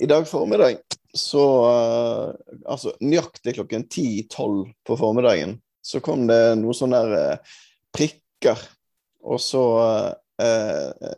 I 0.00 0.06
dag 0.06 0.28
formiddag 0.28 0.76
så 1.16 1.44
uh, 1.64 2.34
Altså 2.68 2.92
nøyaktig 3.00 3.56
klokken 3.56 3.86
10-12 3.88 4.72
på 4.86 4.96
formiddagen 4.96 5.56
så 5.86 6.00
kom 6.02 6.24
det 6.26 6.56
noen 6.58 6.74
sånne 6.74 6.98
der, 7.06 7.36
uh, 7.38 7.60
prikker, 7.94 8.58
og 9.22 9.38
så 9.38 9.62
uh, 10.42 11.12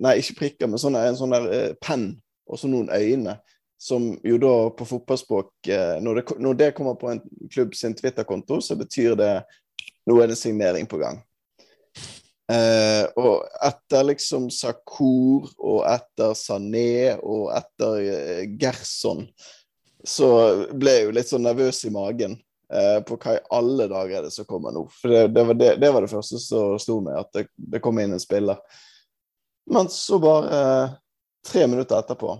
Nei, 0.00 0.14
ikke 0.22 0.38
prikker, 0.38 0.70
men 0.70 0.80
sånne, 0.80 1.02
en 1.10 1.18
sånn 1.18 1.34
der 1.34 1.74
penn 1.82 2.08
og 2.48 2.56
så 2.56 2.70
noen 2.70 2.88
øyne. 2.88 3.36
Som 3.78 4.08
jo 4.26 4.38
da 4.42 4.52
på 4.74 4.86
fotballspråk 4.88 5.68
når 6.02 6.18
det, 6.18 6.22
når 6.42 6.56
det 6.58 6.68
kommer 6.74 6.96
på 6.98 7.10
en 7.12 7.20
klubb 7.52 7.76
sin 7.78 7.94
Twitter-konto, 7.98 8.58
så 8.64 8.74
betyr 8.78 9.14
det 9.18 9.32
nå 10.08 10.16
er 10.22 10.30
det 10.30 10.38
signering 10.40 10.88
på 10.90 10.98
gang. 11.02 11.20
Eh, 12.48 13.04
og 13.20 13.44
etter 13.66 14.06
liksom 14.08 14.46
Sakur 14.52 15.50
og 15.58 15.82
etter 15.84 16.32
Sané 16.38 17.18
og 17.20 17.50
etter 17.52 17.98
eh, 18.00 18.44
Gerson, 18.60 19.26
så 20.04 20.30
ble 20.72 20.94
jeg 20.94 21.08
jo 21.08 21.16
litt 21.18 21.28
sånn 21.28 21.44
nervøs 21.44 21.82
i 21.84 21.92
magen 21.92 22.38
eh, 22.72 22.98
på 23.04 23.18
hva 23.20 23.36
i 23.36 23.44
alle 23.58 23.88
dager 23.90 24.20
er 24.20 24.28
det 24.28 24.32
som 24.32 24.48
kommer 24.48 24.72
nå. 24.72 24.86
For 24.96 25.12
det, 25.12 25.26
det, 25.36 25.44
var, 25.50 25.58
det, 25.60 25.70
det 25.82 25.92
var 25.92 26.04
det, 26.06 26.12
første 26.12 26.40
som 26.40 26.78
sto 26.80 27.00
med, 27.04 27.20
at 27.20 27.50
det, 27.56 27.82
kom 27.84 28.00
inn 28.00 28.16
en 28.16 28.22
spiller. 28.22 28.62
Men 29.68 29.92
så 29.92 30.16
bare 30.22 30.60
eh, 30.62 30.98
tre 31.48 31.66
minutter 31.68 32.00
etterpå 32.00 32.38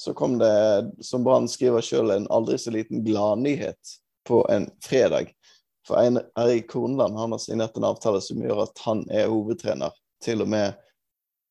så 0.00 0.14
kom 0.16 0.38
det, 0.40 0.92
som 1.04 1.24
Brann 1.26 1.44
skriver 1.52 1.84
sjøl, 1.84 2.14
en 2.14 2.30
aldri 2.32 2.56
så 2.56 2.72
liten 2.72 3.02
gladnyhet 3.04 3.98
på 4.24 4.40
en 4.48 4.70
fredag. 4.80 5.34
For 5.90 5.98
Eirik 5.98 6.68
Kornland 6.70 7.18
han 7.18 7.32
har 7.34 7.38
signert 7.42 7.76
en 7.76 7.88
avtale 7.88 8.20
som 8.22 8.38
gjør 8.38 8.62
at 8.68 8.82
han 8.84 9.02
er 9.10 9.30
hovedtrener 9.32 9.96
til 10.22 10.44
og 10.44 10.50
med 10.52 10.76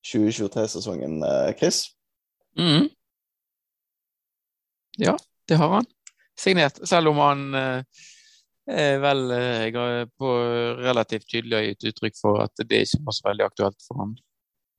2023-sesongen, 0.08 1.18
eh, 1.28 1.50
Chris? 1.60 1.82
Mm. 2.56 2.88
Ja, 5.02 5.18
det 5.50 5.60
har 5.60 5.74
han. 5.74 5.90
Signert, 6.40 6.80
selv 6.88 7.12
om 7.12 7.20
han 7.20 7.44
eh, 7.60 8.96
vel 9.04 9.26
eh, 9.36 10.08
på 10.08 10.34
relativt 10.80 11.28
tydelig 11.28 11.58
har 11.58 11.68
gitt 11.68 11.90
uttrykk 11.92 12.20
for 12.22 12.44
at 12.46 12.64
det 12.64 12.86
ikke 12.86 13.04
var 13.10 13.20
så 13.20 13.28
veldig 13.28 13.48
aktuelt 13.50 13.88
for 13.90 14.06
han. 14.06 14.18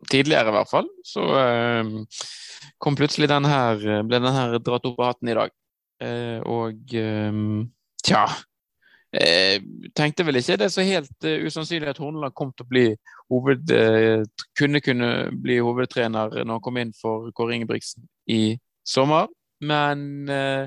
Tidligere, 0.09 0.49
i 0.49 0.57
hvert 0.57 0.73
fall. 0.73 0.89
Så 1.05 1.27
eh, 1.37 1.97
kom 2.81 2.97
plutselig 2.97 3.29
den 3.29 3.45
her, 3.45 3.85
ble 4.09 4.25
den 4.25 4.41
her 4.41 4.57
dratt 4.57 4.89
opp 4.89 5.03
av 5.05 5.13
hatten 5.13 5.35
i 5.35 5.37
dag. 5.37 5.53
Eh, 6.01 6.39
og 6.49 6.97
eh, 6.97 7.43
tja 8.01 8.25
Eh, 9.11 9.59
tenkte 9.99 10.23
vel 10.23 10.39
ikke 10.39 10.55
det 10.61 10.69
er 10.69 10.71
så 10.71 10.85
helt 10.87 11.27
uh, 11.27 11.43
usannsynlig 11.43 11.89
at 11.91 11.99
Horneland 11.99 12.35
kom 12.39 12.53
til 12.55 12.63
å 12.63 12.71
bli 12.71 12.85
hoved, 13.33 13.73
uh, 13.75 14.23
kunne 14.55 14.79
kunne 14.85 15.09
bli 15.35 15.57
hovedtrener 15.59 16.37
når 16.45 16.53
han 16.53 16.63
kom 16.63 16.79
inn 16.79 16.93
for 16.95 17.33
Kåre 17.35 17.57
Ingebrigtsen 17.57 18.07
i 18.31 18.55
sommer. 18.87 19.27
Men 19.67 20.31
uh, 20.31 20.63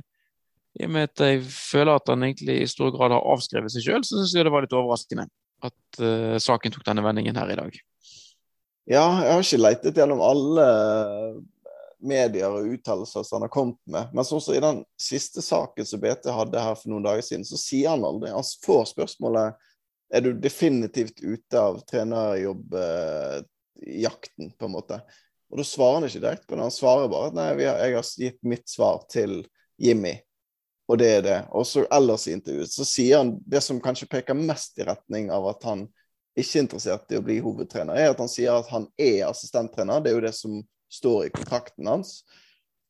i 0.75 0.83
og 0.89 0.91
med 0.91 1.07
at 1.07 1.23
jeg 1.23 1.45
føler 1.47 1.95
at 1.95 2.11
han 2.11 2.27
egentlig 2.27 2.59
i 2.59 2.67
stor 2.67 2.91
grad 2.91 3.15
har 3.15 3.31
avskrevet 3.31 3.71
seg 3.71 3.87
sjøl, 3.87 4.03
så 4.03 4.19
syns 4.19 4.35
jeg 4.35 4.43
det 4.43 4.51
var 4.51 4.65
litt 4.65 4.75
overraskende 4.75 5.29
at 5.63 5.99
saken 6.43 6.73
tok 6.73 6.83
denne 6.83 7.03
vendingen 7.05 7.37
her 7.39 7.51
i 7.53 7.55
dag. 7.55 7.75
Ja, 8.89 9.05
jeg 9.23 9.29
har 9.31 9.43
ikke 9.45 9.61
leitet 9.61 9.99
gjennom 10.01 10.19
alle 10.25 10.65
medier 12.03 12.51
og 12.51 12.67
uttalelser 12.75 13.23
som 13.23 13.37
han 13.37 13.47
har 13.47 13.53
kommet 13.53 13.79
med. 13.89 14.09
Men 14.13 14.25
sånn 14.27 14.41
som 14.43 14.55
i 14.55 14.63
den 14.63 14.83
siste 14.99 15.41
saken 15.43 15.85
som 15.87 16.01
BT 16.03 16.25
hadde 16.35 16.63
her 16.63 16.75
for 16.79 16.91
noen 16.91 17.05
dager 17.05 17.23
siden, 17.25 17.45
så 17.47 17.57
sier 17.59 17.89
han 17.93 18.07
aldri 18.07 18.31
Han 18.33 18.51
får 18.65 18.83
spørsmålet 18.93 19.47
er 20.13 20.21
du 20.21 20.33
definitivt 20.37 21.23
ute 21.23 21.59
av 21.59 21.79
trenerjobbjakten, 21.89 24.51
på 24.53 24.65
en 24.67 24.75
måte. 24.75 24.99
Og 25.49 25.57
da 25.57 25.63
svarer 25.65 25.95
han 25.95 26.05
ikke 26.07 26.21
direkte 26.21 26.47
på 26.49 26.55
det. 26.55 26.67
Han 26.67 26.73
svarer 26.73 27.09
bare 27.09 27.27
at 27.31 27.37
nei, 27.37 27.47
har, 27.49 27.59
jeg 27.61 27.95
har 27.97 28.05
gitt 28.25 28.41
mitt 28.45 28.69
svar 28.69 28.97
til 29.09 29.47
Jimmy, 29.81 30.15
og 30.89 30.97
det 31.01 31.09
er 31.17 31.21
det. 31.25 31.39
Og 31.53 31.65
så 31.65 31.85
ellers 31.93 32.27
i 32.27 32.35
intervjuet 32.37 32.73
så 32.73 32.83
sier 32.87 33.17
han 33.23 33.31
det 33.49 33.61
som 33.65 33.81
kanskje 33.81 34.11
peker 34.11 34.33
mest 34.37 34.77
i 34.77 34.87
retning 34.87 35.25
av 35.33 35.47
at 35.53 35.61
han 35.65 35.87
ikke 36.37 36.57
er 36.57 36.63
interessert 36.65 37.11
i 37.13 37.19
å 37.19 37.25
bli 37.25 37.35
hovedtrener, 37.45 37.95
er 37.97 38.13
at 38.13 38.21
han 38.21 38.31
sier 38.31 38.51
at 38.57 38.69
han 38.73 38.85
er 38.97 39.27
assistenttrener. 39.27 40.01
Det 40.01 40.09
er 40.11 40.17
jo 40.17 40.25
det 40.25 40.35
som 40.37 40.53
står 40.93 41.25
i 41.25 41.33
kontrakten 41.33 41.89
hans. 41.89 42.21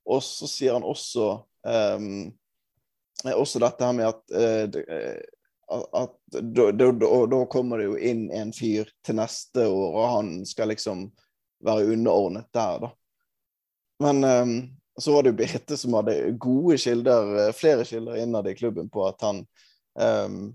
Og 0.04 0.24
så 0.26 0.50
sier 0.52 0.76
han 0.76 0.86
også 0.86 1.28
um, 1.64 2.34
også 3.24 3.62
dette 3.64 3.88
her 3.88 3.96
med 3.96 4.10
at, 4.10 4.24
uh, 4.36 5.78
at 6.04 6.18
da, 6.34 6.72
da, 6.76 6.92
da, 6.92 7.40
kommer 7.52 7.80
det 7.80 7.88
jo 7.88 7.98
inn 7.98 8.26
en 8.36 8.52
fyr 8.56 8.90
til 9.06 9.18
neste 9.22 9.68
år, 9.70 9.96
og 9.96 10.10
han 10.18 10.34
skal 10.48 10.74
liksom 10.74 11.08
være 11.64 11.94
underordnet 11.96 12.50
der, 12.54 12.84
da. 12.84 12.92
Men 14.04 14.24
um, 14.24 14.56
så 15.00 15.14
var 15.14 15.24
det 15.24 15.32
jo 15.32 15.38
Birte 15.40 15.78
som 15.80 15.96
hadde 15.98 16.36
gode 16.42 16.78
kilder, 16.78 17.32
eh, 17.48 17.54
flere 17.56 17.86
kilder 17.88 18.20
innad 18.20 18.48
i 18.48 18.56
klubben 18.58 18.90
på 18.94 19.08
at 19.08 19.22
han 19.26 19.40
um, 19.96 20.52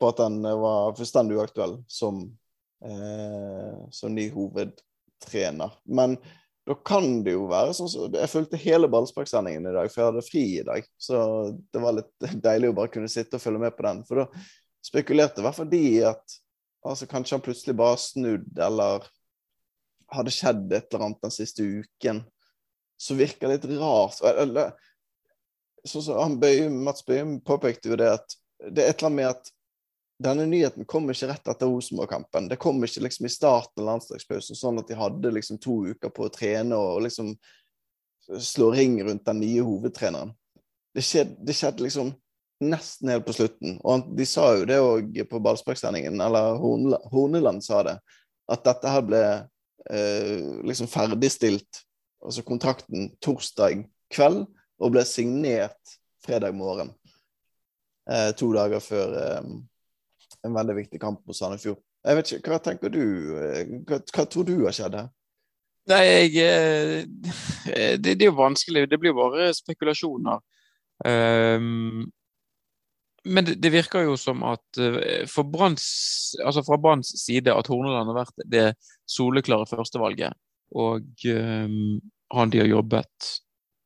på 0.00 0.08
at 0.08 0.22
han 0.24 0.42
var 0.42 0.94
fullstendig 0.96 1.36
uaktuell 1.36 1.76
som, 1.86 2.22
uh, 2.86 3.88
som 3.92 4.14
ny 4.14 4.30
hovedtrener. 4.32 5.74
Men 5.84 6.16
da 6.70 6.76
kan 6.86 7.24
det 7.26 7.32
jo 7.34 7.48
være 7.50 7.72
sånn 7.74 7.88
som 7.90 8.12
Jeg 8.14 8.30
fulgte 8.30 8.58
hele 8.62 8.86
ballsparksendingen 8.90 9.64
i 9.66 9.72
dag, 9.74 9.88
for 9.90 10.00
jeg 10.02 10.10
hadde 10.12 10.22
fri 10.22 10.42
i 10.60 10.66
dag. 10.66 10.84
Så 11.02 11.20
det 11.74 11.80
var 11.82 11.96
litt 11.96 12.26
deilig 12.46 12.70
å 12.70 12.76
bare 12.76 12.92
kunne 12.94 13.10
sitte 13.10 13.40
og 13.40 13.42
følge 13.42 13.62
med 13.64 13.74
på 13.74 13.86
den. 13.88 14.04
For 14.06 14.22
da 14.22 14.28
spekulerte 14.86 15.42
i 15.42 15.46
hvert 15.48 15.58
fall 15.58 15.70
de 15.72 15.80
i 15.88 15.96
at 16.06 16.36
altså, 16.86 17.08
kanskje 17.10 17.36
han 17.36 17.42
plutselig 17.42 17.74
bare 17.80 17.98
snudd, 17.98 18.52
eller 18.54 19.08
hadde 20.14 20.34
skjedd 20.34 20.70
et 20.70 20.86
eller 20.92 21.08
annet 21.08 21.26
den 21.26 21.34
siste 21.34 21.66
uken 21.66 22.22
Så 23.00 23.14
virker 23.18 23.50
litt 23.50 23.66
rart. 23.80 24.22
Sånn 25.88 26.04
som 26.04 26.38
Mats 26.84 27.02
Bøyum 27.06 27.38
påpekte 27.42 27.90
jo 27.90 27.98
det 27.98 28.12
at 28.18 28.38
det 28.68 28.84
er 28.84 28.92
et 28.92 29.00
eller 29.00 29.08
annet 29.08 29.18
med 29.22 29.30
at 29.32 29.52
denne 30.20 30.44
nyheten 30.46 30.84
kom 30.84 31.08
ikke 31.10 31.30
rett 31.30 31.48
etter 31.48 31.70
Rosenborg-kampen. 31.70 32.48
Det 32.50 32.58
kom 32.60 32.82
ikke 32.84 33.04
liksom 33.06 33.26
i 33.26 33.32
starten 33.32 33.82
av 33.82 33.94
landslagspausen, 33.94 34.58
sånn 34.58 34.80
at 34.82 34.90
de 34.90 34.98
hadde 34.98 35.32
liksom 35.32 35.60
to 35.62 35.78
uker 35.94 36.12
på 36.12 36.26
å 36.26 36.32
trene 36.34 36.76
og 36.76 37.04
liksom 37.06 37.32
slå 38.38 38.70
ring 38.74 38.98
rundt 39.04 39.24
den 39.26 39.40
nye 39.40 39.64
hovedtreneren. 39.64 40.34
Det 40.94 41.04
skjedde, 41.06 41.38
det 41.46 41.56
skjedde 41.56 41.86
liksom 41.86 42.12
nesten 42.60 43.08
helt 43.08 43.24
på 43.26 43.34
slutten. 43.34 43.78
Og 43.80 44.10
de 44.16 44.26
sa 44.28 44.50
jo 44.58 44.66
det 44.68 44.80
òg 44.84 45.22
på 45.30 45.40
ballsparksendingen, 45.42 46.20
eller 46.20 46.60
Horneland 46.60 47.64
sa 47.64 47.80
det, 47.86 47.96
at 48.50 48.66
dette 48.66 48.92
her 48.92 49.06
ble 49.06 49.22
eh, 49.24 50.36
liksom 50.66 50.90
ferdigstilt, 50.90 51.84
altså 52.20 52.44
kontrakten, 52.44 53.08
torsdag 53.24 53.86
kveld, 54.12 54.44
og 54.80 54.92
ble 54.92 55.04
signert 55.08 55.96
fredag 56.24 56.52
morgen. 56.56 56.92
Eh, 58.10 58.30
to 58.36 58.50
dager 58.52 58.82
før 58.84 59.16
eh, 59.22 59.52
en 60.46 60.56
veldig 60.56 60.76
viktig 60.82 61.00
kamp 61.00 61.22
mot 61.26 61.36
Sandefjord. 61.36 61.80
Jeg 62.06 62.16
vet 62.16 62.32
ikke, 62.32 62.52
Hva 62.52 62.60
tenker 62.64 62.92
du? 62.92 63.02
Eh, 63.36 63.74
hva, 63.88 64.00
hva 64.14 64.26
tror 64.28 64.46
du 64.48 64.54
har 64.64 64.76
skjedd 64.76 64.96
her? 64.96 65.10
Nei, 65.90 66.04
jeg, 66.06 66.44
eh, 66.44 67.96
det, 67.98 68.14
det, 68.14 68.16
er 68.24 68.30
jo 68.30 68.38
vanskelig. 68.38 68.86
Det 68.88 69.00
blir 69.00 69.12
jo 69.12 69.20
bare 69.20 69.50
spekulasjoner. 69.56 70.40
Um, 71.04 72.06
men 73.24 73.46
det, 73.46 73.56
det, 73.60 73.72
virker 73.72 74.04
jo 74.04 74.16
som 74.20 74.44
at 74.48 74.80
eh, 74.80 75.26
for 75.28 75.48
Branns, 75.48 75.86
altså 76.44 76.64
fra 76.64 76.78
Branns 76.80 77.12
side 77.20 77.52
at 77.52 77.68
Horneland 77.72 78.12
har 78.12 78.20
vært 78.22 78.46
det 78.48 78.66
soleklare 79.08 79.68
førstevalget. 79.68 80.36
Og 80.80 81.26
um, 81.32 81.98
han 82.36 82.52
de 82.52 82.62
har 82.62 82.70
jobbet 82.70 83.34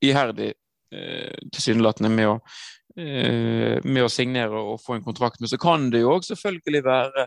iherdig 0.05 0.53
tilsynelatende 0.95 2.07
med 2.13 2.29
å 2.29 2.35
med 2.95 4.05
å 4.05 4.11
signere 4.13 4.61
og 4.61 4.79
få 4.83 4.95
en 4.95 5.05
kontrakt. 5.07 5.41
med. 5.41 5.51
så 5.51 5.59
kan 5.59 5.89
det 5.91 6.05
jo 6.05 6.13
òg 6.15 6.27
selvfølgelig 6.29 6.85
være 6.85 7.27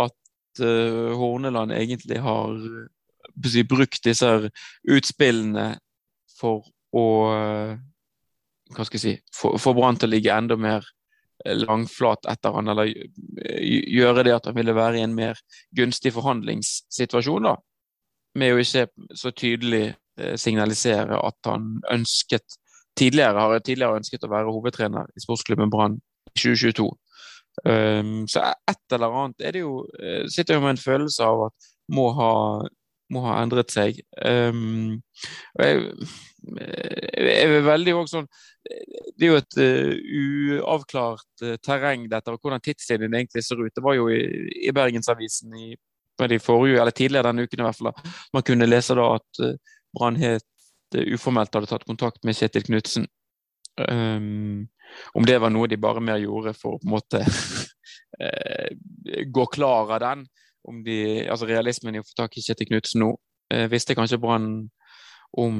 at 0.00 0.62
uh, 0.64 1.14
Horneland 1.14 1.72
egentlig 1.72 2.18
har 2.22 2.56
si, 3.46 3.62
brukt 3.62 4.02
disse 4.04 4.50
utspillene 4.90 5.74
for 6.38 6.66
å 6.94 7.06
Hva 8.74 8.84
skal 8.86 8.98
jeg 8.98 9.02
si 9.02 9.14
Få 9.34 9.74
Brann 9.76 9.98
til 9.98 10.08
å 10.08 10.14
ligge 10.14 10.34
enda 10.34 10.56
mer 10.58 10.86
langflat 11.44 12.24
etter 12.30 12.54
han, 12.54 12.70
eller 12.70 12.88
gjøre 12.88 14.22
det 14.24 14.32
at 14.32 14.46
han 14.48 14.56
ville 14.56 14.74
være 14.74 15.00
i 15.00 15.04
en 15.04 15.14
mer 15.14 15.38
gunstig 15.76 16.14
forhandlingssituasjon, 16.14 17.48
da. 17.50 17.56
Med 18.40 18.54
å 18.54 18.62
ikke 18.62 18.86
så 19.18 19.34
tydelig 19.34 19.96
signalisere 20.40 21.18
at 21.18 21.50
han 21.50 21.82
ønsket 21.92 22.56
tidligere 22.98 23.40
har 23.40 23.56
jeg 23.56 23.64
tidligere 23.70 24.00
ønsket 24.00 24.26
å 24.26 24.30
være 24.32 24.52
hovedtrener 24.54 25.10
i 25.14 25.22
sportsklubben 25.22 25.72
Brann 25.72 25.98
i 26.30 26.36
2022. 26.38 26.88
Um, 27.64 28.24
så 28.30 28.42
et 28.66 28.94
eller 28.96 29.14
annet 29.14 29.44
er 29.46 29.54
det 29.54 29.60
jo 29.62 29.76
uh, 29.86 30.24
Sitter 30.26 30.56
jo 30.56 30.62
med 30.64 30.72
en 30.74 30.80
følelse 30.80 31.22
av 31.22 31.44
at 31.46 31.68
må 31.94 32.08
ha, 32.16 32.30
må 33.14 33.22
ha 33.28 33.36
endret 33.42 33.70
seg. 33.70 34.00
Um, 34.18 34.98
og 35.54 35.62
jeg, 35.62 36.08
jeg 37.14 37.36
er 37.44 37.62
veldig 37.64 37.94
òg 38.00 38.10
sånn 38.10 38.26
Det 38.64 39.28
er 39.28 39.30
jo 39.30 39.38
et 39.38 39.58
uh, 39.60 39.92
uavklart 40.64 41.44
uh, 41.46 41.54
terreng, 41.62 42.08
dette, 42.10 42.34
og 42.34 42.42
hvordan 42.42 42.64
tidslinjen 42.64 43.14
egentlig 43.14 43.44
ser 43.46 43.62
ut. 43.62 43.74
Det 43.74 43.84
var 43.84 43.98
jo 44.00 44.08
i, 44.10 44.24
i 44.66 44.74
Bergensavisen 44.74 45.54
i, 45.54 45.74
de 46.30 46.38
forrige, 46.42 46.80
eller 46.80 46.94
tidligere 46.94 47.30
denne 47.30 47.46
uken 47.46 47.62
i 47.62 47.64
hvert 47.66 47.78
fall, 47.78 48.10
man 48.34 48.44
kunne 48.46 48.68
lese 48.70 48.94
da 48.94 49.08
at 49.16 49.40
Brann 49.94 50.18
het 50.18 50.46
uformelt 51.14 51.54
hadde 51.54 51.70
tatt 51.70 51.86
kontakt 51.88 52.24
med 52.24 52.36
Kjetil 52.38 52.66
Knutsen. 52.68 53.08
Um, 53.74 54.68
om 55.18 55.26
det 55.26 55.40
var 55.42 55.50
noe 55.50 55.66
de 55.70 55.80
bare 55.80 56.02
mer 56.04 56.20
gjorde 56.22 56.52
for 56.54 56.76
å 56.76 56.80
på 56.82 56.86
en 56.86 56.94
måte 56.94 57.22
gå 59.36 59.46
klar 59.54 59.90
av 59.90 60.00
den. 60.04 60.26
Om 60.64 60.80
de, 60.86 60.98
altså 61.28 61.48
Realismen 61.50 61.96
i 61.96 62.00
å 62.00 62.06
få 62.06 62.14
tak 62.22 62.38
i 62.38 62.44
Kjetil 62.44 62.70
Knutsen 62.70 63.02
nå 63.04 63.12
uh, 63.14 63.66
visste 63.72 63.96
kanskje 63.98 64.20
Brann 64.22 64.68
om 65.34 65.56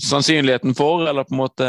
sannsynligheten 0.00 0.72
for, 0.74 1.04
eller 1.04 1.26
på 1.28 1.34
en 1.34 1.42
måte 1.42 1.66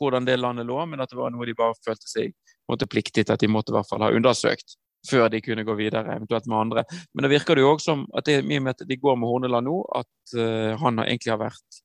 hvordan 0.00 0.24
det 0.24 0.38
landet 0.40 0.64
lå, 0.64 0.78
men 0.88 1.02
at 1.04 1.10
det 1.12 1.18
var 1.18 1.32
noe 1.32 1.44
de 1.44 1.52
bare 1.58 1.76
følte 1.84 2.08
seg 2.08 2.32
måte, 2.70 2.88
pliktig 2.90 3.26
til 3.26 3.34
at 3.34 3.42
de 3.42 3.50
måtte 3.50 3.74
i 3.74 3.76
hvert 3.76 3.88
fall 3.90 4.06
ha 4.06 4.14
undersøkt 4.14 4.78
før 5.08 5.30
de 5.32 5.40
kunne 5.40 5.64
gå 5.64 5.74
videre, 5.78 6.16
eventuelt 6.16 6.48
med 6.50 6.58
andre. 6.58 6.84
Men 7.14 7.24
det 7.24 7.32
virker 7.32 7.56
det 7.56 7.64
jo 7.64 7.70
òg 7.74 7.80
som 7.80 8.04
at 8.16 8.26
det, 8.28 8.42
i 8.44 8.58
og 8.58 8.66
med 8.66 8.74
at 8.74 8.88
de 8.88 8.98
går 9.00 9.16
med 9.16 9.30
Horneland 9.30 9.68
nå, 9.68 9.78
at 9.96 10.34
uh, 10.36 10.76
han 10.82 11.00
egentlig 11.06 11.32
har 11.32 11.40
vært 11.40 11.80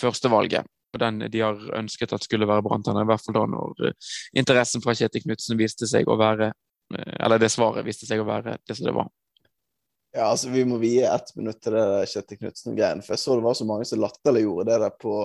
førstevalget. 0.00 0.68
Og 0.94 1.02
den 1.02 1.26
de 1.32 1.42
har 1.42 1.60
ønsket 1.76 2.14
at 2.16 2.24
skulle 2.24 2.48
være 2.48 2.64
Brann-trener, 2.64 3.04
i 3.04 3.10
hvert 3.10 3.24
fall 3.24 3.36
da 3.36 3.44
når 3.50 3.84
uh, 3.90 4.10
interessen 4.38 4.84
fra 4.84 4.94
Kjetil 4.96 5.26
Knutsen 5.26 5.58
viste 5.60 5.88
seg 5.90 6.08
å 6.08 6.16
være 6.20 6.52
uh, 6.52 7.14
Eller 7.26 7.42
det 7.42 7.50
svaret 7.52 7.84
viste 7.86 8.08
seg 8.08 8.22
å 8.22 8.28
være 8.28 8.56
det 8.64 8.78
som 8.78 8.88
det 8.88 8.96
var. 8.96 9.10
Ja, 10.16 10.30
altså 10.30 10.48
Vi 10.48 10.64
må 10.64 10.78
vie 10.80 11.04
ett 11.04 11.34
minutt 11.36 11.60
til 11.60 11.74
det 11.76 12.08
Kjetil 12.08 12.38
Knutsen-greien. 12.40 13.02
For 13.04 13.12
jeg 13.12 13.20
så 13.20 13.36
det 13.36 13.44
var 13.44 13.56
så 13.58 13.66
mange 13.68 13.84
som 13.88 14.00
latterliggjorde 14.00 14.70
det 14.70 14.78
der 14.86 14.94
på, 14.96 15.16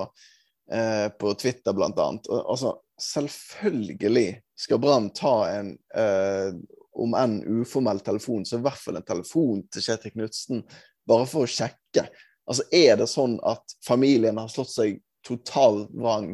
eh, 0.67 1.07
på 1.15 1.31
Twitter, 1.39 1.75
blant 1.77 1.99
annet. 2.03 2.27
Og, 2.27 2.41
altså, 2.51 2.73
selvfølgelig 2.99 4.25
skal 4.59 4.81
Brann 4.83 5.07
ta 5.15 5.35
en, 5.53 5.77
eh, 5.95 6.51
om 6.91 7.15
enn 7.15 7.37
uformell 7.61 8.03
telefon, 8.03 8.43
så 8.45 8.59
i 8.59 8.65
hvert 8.65 8.83
fall 8.83 8.99
en 8.99 9.07
telefon 9.07 9.63
til 9.71 9.85
Kjetil 9.85 10.11
Knutsen, 10.17 10.65
bare 11.07 11.29
for 11.29 11.47
å 11.47 11.53
sjekke. 11.55 12.09
Altså, 12.51 12.65
Er 12.75 12.97
det 12.99 13.07
sånn 13.07 13.37
at 13.47 13.77
familien 13.85 14.39
har 14.41 14.51
slått 14.51 14.73
seg 14.73 14.99
total 15.23 15.85
vrang 15.93 16.33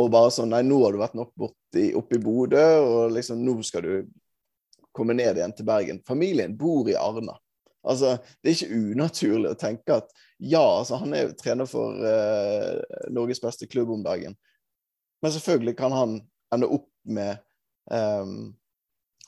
og 0.00 0.10
bare 0.12 0.32
sånn 0.32 0.52
Nei, 0.54 0.62
nå 0.64 0.78
har 0.84 0.94
du 0.94 1.00
vært 1.00 1.16
nok 1.18 1.32
borti, 1.38 1.90
oppe 1.98 2.16
i 2.16 2.22
Bodø, 2.22 2.64
og 2.80 3.14
liksom 3.16 3.42
nå 3.44 3.58
skal 3.66 3.84
du 3.84 3.94
komme 4.96 5.14
ned 5.16 5.38
igjen 5.38 5.54
til 5.54 5.66
Bergen. 5.68 6.00
Familien 6.06 6.56
bor 6.58 6.88
i 6.90 6.96
Arna. 6.98 7.36
Altså, 7.86 8.18
Det 8.40 8.50
er 8.50 8.56
ikke 8.56 8.80
unaturlig 8.94 9.50
å 9.52 9.58
tenke 9.58 10.00
at 10.00 10.10
ja, 10.38 10.62
altså, 10.62 11.00
han 11.02 11.14
er 11.14 11.26
jo 11.26 11.36
trener 11.36 11.68
for 11.68 12.00
uh, 12.00 12.80
Norges 13.12 13.42
beste 13.42 13.68
klubb 13.70 13.92
om 13.92 14.04
dagen. 14.04 14.36
Men 15.20 15.32
selvfølgelig 15.34 15.76
kan 15.76 15.92
han 15.92 16.16
ende 16.54 16.68
opp 16.72 16.88
med 17.04 17.40
um, 17.92 18.50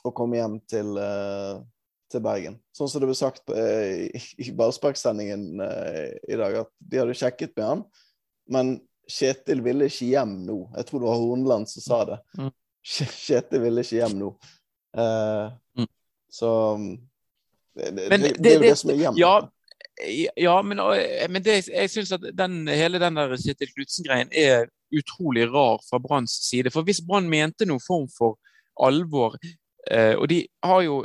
å 0.03 0.11
komme 0.15 0.39
hjem 0.39 0.57
til, 0.69 0.97
uh, 0.97 1.61
til, 2.13 2.23
Bergen. 2.23 2.57
Sånn 2.75 2.89
som 2.91 3.03
det 3.03 3.09
ble 3.09 3.17
sagt 3.17 3.53
uh, 3.53 4.23
i 4.39 4.55
ballsparksendingen 4.57 5.45
i 5.59 6.39
dag, 6.39 6.63
at 6.63 6.71
de 6.79 7.01
hadde 7.01 7.17
sjekket 7.17 7.55
med 7.57 7.69
han, 7.69 7.85
men 8.53 8.75
Kjetil 9.09 9.59
ville 9.65 9.89
ikke 9.89 10.13
hjem 10.13 10.37
nå. 10.47 10.57
Jeg 10.77 10.87
tror 10.87 11.01
det 11.01 11.07
var 11.09 11.17
Hornland 11.19 11.67
som 11.67 11.83
sa 11.83 11.97
det. 12.07 12.19
Mm. 12.39 12.53
Kjetil 13.25 13.63
ville 13.65 13.83
ikke 13.83 13.97
hjem 13.97 14.15
nå. 14.21 14.29
Mm. 14.95 15.89
Så 16.31 16.51
det, 17.75 17.89
det, 17.97 18.05
det, 18.07 18.31
det, 18.37 18.53
er 18.53 18.55
jo 18.55 18.63
det 18.63 18.77
som 18.79 18.93
er 18.93 19.01
hjem. 19.01 19.19
Ja, 19.19 19.33
ja, 20.39 20.55
men, 20.65 20.79
men 21.29 21.45
jeg 21.45 21.91
syns 21.91 22.13
at 22.15 22.23
den, 22.33 22.63
hele 22.67 23.01
den 23.01 23.19
der 23.19 23.35
Kjetil 23.37 23.73
Knutsen-greien 23.75 24.31
er 24.31 24.69
utrolig 24.93 25.47
rar 25.53 25.81
fra 25.89 25.99
Branns 26.01 26.35
side. 26.47 26.71
For 26.73 26.85
hvis 26.85 27.01
Brann 27.05 27.29
mente 27.29 27.67
noen 27.69 27.83
form 27.83 28.07
for 28.13 28.37
alvor, 28.81 29.37
eh, 29.91 30.13
og 30.17 30.27
de 30.29 30.43
har 30.65 30.81
jo 30.85 31.01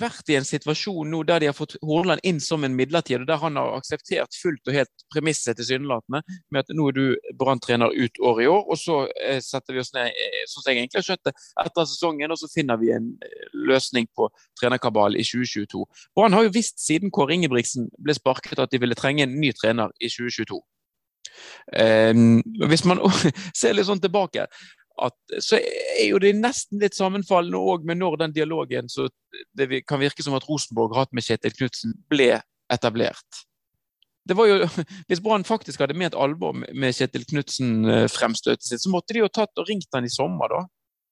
vært 0.00 0.30
i 0.30 0.36
en 0.38 0.46
situasjon 0.46 1.10
nå 1.10 1.22
der 1.28 1.42
de 1.42 1.50
har 1.50 1.56
fått 1.56 1.76
Horneland 1.82 2.22
inn 2.26 2.40
som 2.42 2.64
en 2.66 2.76
midlertidig, 2.76 3.22
og 3.24 3.30
der 3.30 3.40
han 3.42 3.58
har 3.60 3.76
akseptert 3.78 4.36
fullt 4.38 4.70
og 4.70 4.76
helt 4.76 5.06
premisset 5.12 5.58
tilsynelatende 5.58 6.22
med 6.52 6.62
at 6.62 6.72
nå 6.76 6.88
er 6.90 6.96
du 6.96 7.32
Brann-trener 7.38 7.94
ut 7.94 8.20
året 8.20 8.46
i 8.46 8.50
år, 8.50 8.62
og 8.64 8.80
så 8.80 9.00
eh, 9.22 9.40
setter 9.44 9.76
vi 9.76 9.82
oss 9.82 9.92
ned 9.96 10.12
eh, 10.12 10.44
som 10.50 10.66
jeg 10.66 10.80
egentlig 10.80 11.00
har 11.00 11.08
skjønt 11.10 11.26
det, 11.28 11.34
etter 11.64 11.90
sesongen, 11.90 12.34
og 12.34 12.40
så 12.40 12.50
finner 12.52 12.80
vi 12.80 12.92
en 12.94 13.10
eh, 13.24 13.50
løsning 13.72 14.08
på 14.16 14.30
trenerkabal 14.60 15.18
i 15.18 15.26
2022. 15.26 15.84
Brann 16.16 16.36
har 16.36 16.46
jo 16.46 16.54
visst 16.54 16.80
siden 16.84 17.14
Kåre 17.14 17.36
Ingebrigtsen 17.36 17.90
ble 18.02 18.16
sparket 18.16 18.62
at 18.62 18.72
de 18.72 18.82
ville 18.82 18.98
trenge 18.98 19.26
en 19.26 19.38
ny 19.40 19.52
trener 19.56 19.92
i 20.00 20.10
2022. 20.12 20.62
Um, 21.76 22.40
hvis 22.70 22.84
man 22.88 23.02
ser 23.58 23.74
litt 23.76 23.88
sånn 23.88 24.00
tilbake, 24.00 24.46
at, 25.02 25.16
så 25.44 25.58
er 25.60 26.06
jo 26.08 26.20
det 26.22 26.32
nesten 26.38 26.80
litt 26.80 26.96
sammenfallende 26.96 27.60
òg 27.60 27.84
med 27.88 28.00
når 28.00 28.20
den 28.22 28.36
dialogen 28.36 28.88
så 28.92 29.08
det 29.56 29.82
kan 29.88 30.00
virke 30.00 30.24
som 30.24 30.36
at 30.38 30.46
Rosenborg 30.48 30.94
har 30.94 31.04
hatt 31.04 31.16
med 31.16 31.26
Kjetil 31.26 31.52
Knutsen, 31.56 31.92
ble 32.08 32.38
etablert. 32.72 33.42
Det 34.26 34.34
var 34.34 34.48
jo, 34.48 34.68
Hvis 35.08 35.20
Brann 35.22 35.44
faktisk 35.46 35.84
hadde 35.84 35.98
ment 35.98 36.16
alvor 36.18 36.56
med 36.56 36.96
Kjetil 36.96 37.26
Knutsen-fremstøtet 37.28 38.64
eh, 38.64 38.70
sitt, 38.72 38.82
så 38.82 38.92
måtte 38.92 39.14
de 39.14 39.22
jo 39.22 39.30
tatt 39.32 39.60
og 39.60 39.68
ringt 39.68 39.92
han 39.94 40.08
i 40.08 40.12
sommer, 40.12 40.50
da. 40.52 40.64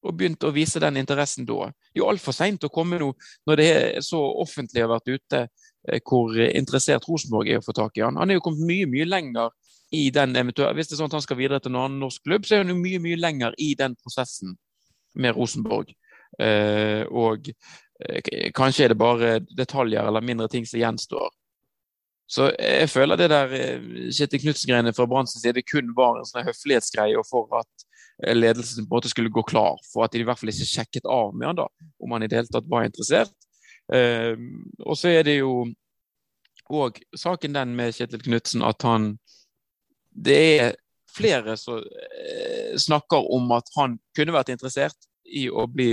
Og 0.05 0.17
begynt 0.19 0.45
å 0.45 0.53
vise 0.53 0.83
den 0.83 0.99
interessen 1.01 1.47
da. 1.49 1.71
Det 1.71 1.97
er 1.97 2.03
jo 2.03 2.09
altfor 2.11 2.37
seint 2.37 2.65
å 2.67 2.73
komme 2.73 2.99
nå 3.01 3.13
når 3.49 3.61
det 3.61 3.69
er 3.73 4.03
så 4.05 4.21
offentlig 4.21 4.83
har 4.85 4.91
vært 4.93 5.13
ute 5.13 5.45
eh, 5.45 6.01
hvor 6.01 6.35
interessert 6.49 7.07
Rosenborg 7.09 7.53
er 7.53 7.61
å 7.61 7.65
få 7.65 7.77
tak 7.77 8.01
i 8.01 8.05
han. 8.05 8.19
Han 8.21 8.33
er 8.33 8.41
jo 8.41 8.45
kommet 8.49 8.67
mye, 8.69 8.89
mye 8.91 9.09
lenger 9.09 9.53
i 9.93 10.09
den 10.11 10.37
eventuelle 10.37 10.75
Hvis 10.75 10.89
det 10.89 10.97
er 10.97 11.03
sånn 11.03 11.13
at 11.13 11.19
han 11.19 11.25
skal 11.25 11.39
videre 11.39 11.61
til 11.63 11.75
en 11.75 11.83
annen 11.83 12.01
norsk 12.03 12.25
klubb, 12.25 12.47
så 12.47 12.57
er 12.57 12.65
han 12.65 12.73
jo 12.73 12.81
mye 12.81 13.03
mye 13.03 13.21
lenger 13.21 13.55
i 13.63 13.75
den 13.79 13.95
prosessen 14.01 14.57
med 15.15 15.37
Rosenborg. 15.37 15.93
Eh, 16.43 17.05
og 17.11 17.51
eh, 17.51 18.51
kanskje 18.57 18.87
er 18.87 18.95
det 18.95 18.99
bare 18.99 19.39
detaljer 19.55 20.09
eller 20.09 20.25
mindre 20.25 20.49
ting 20.51 20.67
som 20.67 20.81
gjenstår. 20.81 21.31
Så 22.27 22.49
jeg 22.57 22.89
føler 22.91 23.21
det 23.21 23.29
der 23.31 23.53
eh, 23.55 23.89
Kjetil 24.15 24.43
Knutsen-greiene 24.43 24.95
fra 24.97 25.07
Branns 25.07 25.37
side 25.37 25.63
kun 25.69 25.93
var 25.97 26.19
en 26.19 26.29
sånn 26.29 26.47
høflighetsgreie 26.47 27.21
for 27.29 27.53
at 27.61 27.87
eh, 28.25 28.35
ledelsen 28.35 28.89
på 28.89 28.95
en 28.95 28.97
måte 28.97 29.13
skulle 29.13 29.33
gå 29.33 29.45
klar, 29.47 29.79
for 29.93 30.07
at 30.07 30.15
de 30.15 30.25
i 30.25 30.27
hvert 30.27 30.41
fall 30.41 30.53
ikke 30.53 30.71
sjekket 30.71 31.09
av 31.11 31.35
med 31.37 31.53
han 31.53 31.63
da, 31.63 31.69
om 32.01 32.17
han 32.17 32.25
i 32.25 32.31
det 32.31 32.41
hele 32.41 32.53
tatt 32.53 32.71
var 32.71 32.89
interessert. 32.89 33.35
Eh, 33.93 34.35
og 34.83 34.97
så 34.99 35.13
er 35.13 35.29
det 35.29 35.39
jo 35.43 35.67
òg 36.73 37.03
saken 37.21 37.55
den 37.55 37.75
med 37.77 37.93
Kjetil 37.93 38.23
Knutsen 38.25 38.65
at 38.65 38.83
han 38.89 39.15
det 40.15 40.41
er 40.61 40.75
flere 41.15 41.57
som 41.57 41.79
eh, 41.79 42.77
snakker 42.79 43.33
om 43.35 43.51
at 43.55 43.71
han 43.77 43.99
kunne 44.17 44.35
vært 44.35 44.53
interessert 44.55 45.09
i 45.25 45.47
å 45.51 45.67
bli 45.71 45.91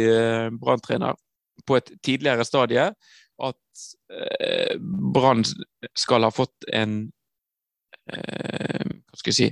Brann-trener 0.60 1.18
på 1.66 1.78
et 1.78 1.92
tidligere 2.04 2.46
stadie. 2.46 2.92
At 3.42 3.86
eh, 4.14 4.78
Brann 5.14 5.46
skal 5.98 6.28
ha 6.28 6.32
fått 6.34 6.68
en 6.74 7.04
eh, 8.12 8.88
hva 9.12 9.20
skal 9.20 9.32
jeg 9.34 9.38
si, 9.38 9.48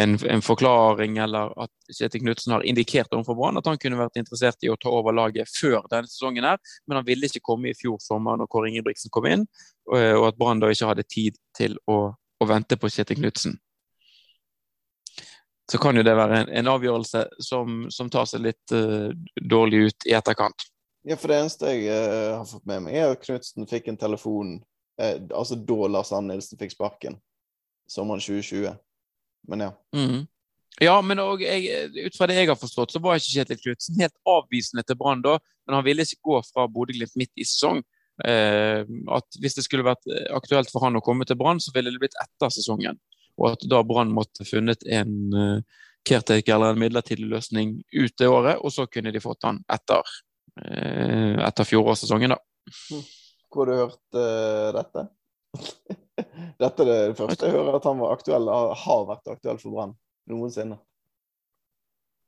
en, 0.00 0.16
en, 0.24 0.42
forklaring, 0.44 1.18
eller 1.20 1.52
at 1.60 1.92
Kjetil 1.92 2.22
Knutsen 2.22 2.54
har 2.54 2.64
indikert 2.64 3.12
overfor 3.12 3.36
Brann 3.36 3.60
at 3.60 3.68
han 3.68 3.80
kunne 3.80 3.98
vært 4.00 4.16
interessert 4.20 4.64
i 4.64 4.70
å 4.72 4.78
ta 4.80 4.88
over 4.88 5.14
laget 5.16 5.50
før 5.52 5.84
denne 5.92 6.08
sesongen, 6.08 6.46
her, 6.48 6.56
men 6.86 7.00
han 7.00 7.06
ville 7.08 7.28
ikke 7.28 7.44
komme 7.44 7.70
i 7.70 7.76
fjor 7.76 8.00
sommer 8.02 8.40
når 8.40 8.48
Kåre 8.52 8.70
Ingebrigtsen 8.72 9.12
kom 9.12 9.28
inn, 9.28 9.44
og 9.92 10.24
at 10.30 10.40
Brann 10.40 10.64
da 10.64 10.72
ikke 10.72 10.88
hadde 10.88 11.04
tid 11.12 11.36
til 11.56 11.76
å, 11.92 11.98
å 12.16 12.48
vente 12.48 12.80
på 12.80 12.88
Kjetil 12.88 13.20
Knutsen 13.20 13.58
så 15.72 15.78
kan 15.78 15.98
jo 15.98 16.04
det 16.06 16.14
være 16.14 16.42
en, 16.42 16.52
en 16.60 16.70
avgjørelse 16.70 17.24
som, 17.42 17.86
som, 17.90 18.10
tar 18.12 18.28
seg 18.30 18.44
litt 18.44 18.74
uh, 18.74 19.10
dårlig 19.42 19.88
ut 19.88 20.06
i 20.06 20.14
etterkant. 20.14 20.68
Ja, 21.06 21.18
for 21.18 21.30
det 21.30 21.40
eneste 21.40 21.72
jeg 21.74 21.90
uh, 21.90 22.38
har 22.38 22.46
fått 22.46 22.66
med 22.70 22.86
meg, 22.86 22.98
er 22.98 23.14
at 23.14 23.24
Knutsen 23.24 23.66
fikk 23.70 23.90
en 23.90 23.98
telefon 23.98 24.56
uh, 25.02 25.16
altså 25.34 25.58
da 25.58 25.90
Lars 25.90 26.12
Arne 26.14 26.34
Nilsen 26.34 26.60
fikk 26.60 26.76
sparken, 26.76 27.18
sommeren 27.90 28.22
2020. 28.22 28.78
Men 29.50 29.66
ja. 29.66 29.72
Mm. 29.94 30.24
Ja, 30.82 30.94
men 31.02 31.22
jeg, 31.40 31.90
ut 32.04 32.16
fra 32.18 32.28
det 32.28 32.36
jeg 32.36 32.50
har 32.50 32.58
forstått, 32.60 32.94
så 32.94 33.02
var 33.02 33.18
ikke 33.18 33.32
Kjetil 33.32 33.60
Knutsen 33.64 34.00
helt 34.02 34.16
avvisende 34.28 34.84
til 34.86 34.98
Brann 35.00 35.24
da, 35.24 35.38
men 35.66 35.78
han 35.78 35.86
ville 35.86 36.04
ikke 36.04 36.30
gå 36.30 36.40
fra 36.46 36.66
Bodø-Glimt 36.70 37.16
midt 37.18 37.32
i 37.40 37.46
sesong. 37.48 37.82
at 38.16 39.38
hvis 39.40 39.56
det 39.56 39.64
skulle 39.64 39.84
vært 39.84 40.06
aktuelt 40.32 40.70
for 40.72 40.80
han 40.84 40.96
å 40.96 41.02
komme 41.04 41.26
til 41.28 41.36
Brann, 41.36 41.60
så 41.60 41.72
ville 41.74 41.90
det 41.92 42.00
blitt 42.00 42.16
etter 42.22 42.52
sesongen 42.52 43.00
og 43.36 43.50
at 43.52 43.66
da 43.68 43.82
Brann 43.86 44.14
måtte 44.14 44.46
funnet 44.48 44.84
en 44.88 45.12
uh, 45.34 45.82
caretaker 46.06 46.54
eller 46.54 46.74
en 46.74 46.80
midlertidig 46.80 47.28
løsning 47.30 47.76
ut 47.92 48.16
det 48.18 48.30
året, 48.30 48.60
og 48.62 48.72
så 48.72 48.86
kunne 48.90 49.12
de 49.14 49.22
fått 49.22 49.46
han 49.48 49.60
etter, 49.72 50.16
uh, 50.62 51.44
etter 51.46 51.68
fjorårssesongen, 51.68 52.36
da. 52.36 52.40
Hvor 53.52 53.66
har 53.66 53.72
du 53.72 53.82
hørt 53.84 54.18
uh, 54.18 54.72
dette? 54.76 55.06
dette 56.62 56.84
er 56.84 56.90
det 56.90 57.16
første 57.18 57.48
jeg 57.48 57.56
hører 57.56 57.78
at 57.78 57.88
han 57.88 58.02
var 58.02 58.16
aktuell, 58.16 58.52
har 58.86 59.08
vært 59.08 59.34
aktuell 59.36 59.62
for 59.62 59.76
Brann 59.76 59.96
noensinne. 60.30 60.80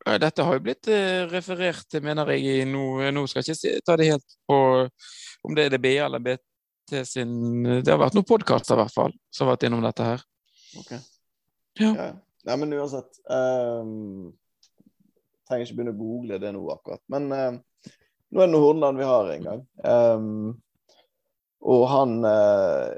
Dette 0.09 0.45
har 0.47 0.55
jo 0.55 0.63
blitt 0.63 0.89
referert 1.29 1.85
til, 1.91 2.01
mener 2.07 2.31
jeg, 2.33 2.63
nå, 2.71 3.11
nå 3.13 3.25
skal 3.29 3.43
jeg 3.45 3.59
ikke 3.59 3.81
ta 3.85 3.97
det 3.99 4.07
helt 4.09 4.37
på 4.49 4.59
om 5.45 5.57
det 5.57 5.67
er 5.67 5.77
det 5.77 5.97
eller 5.99 6.23
BT 6.23 7.05
sin 7.05 7.63
Det 7.65 7.91
har 7.91 8.01
vært 8.01 8.17
noen 8.17 8.27
podkaster 8.29 8.77
i 8.77 8.83
hvert 8.83 8.95
fall 8.95 9.15
som 9.35 9.47
har 9.47 9.57
vært 9.57 9.69
innom 9.69 9.85
dette 9.85 10.07
her. 10.07 10.25
Ok. 10.77 10.93
Ja. 11.79 11.91
ja. 11.95 12.13
Nei, 12.49 12.57
men 12.57 12.73
uansett 12.79 13.19
um, 13.29 14.31
Trenger 15.49 15.65
ikke 15.65 15.79
begynne 15.79 15.95
å 15.95 15.99
google 15.99 16.39
det 16.43 16.53
nå 16.53 16.63
akkurat. 16.73 17.03
Men 17.13 17.29
uh, 17.33 17.93
nå 18.29 18.43
er 18.43 18.51
det 18.51 18.61
Hordaland 18.61 19.01
vi 19.01 19.09
har 19.09 19.31
en 19.33 19.47
gang. 19.47 19.63
Um, 19.81 20.51
og 21.65 21.85
han 21.91 22.19
uh, 22.25 22.93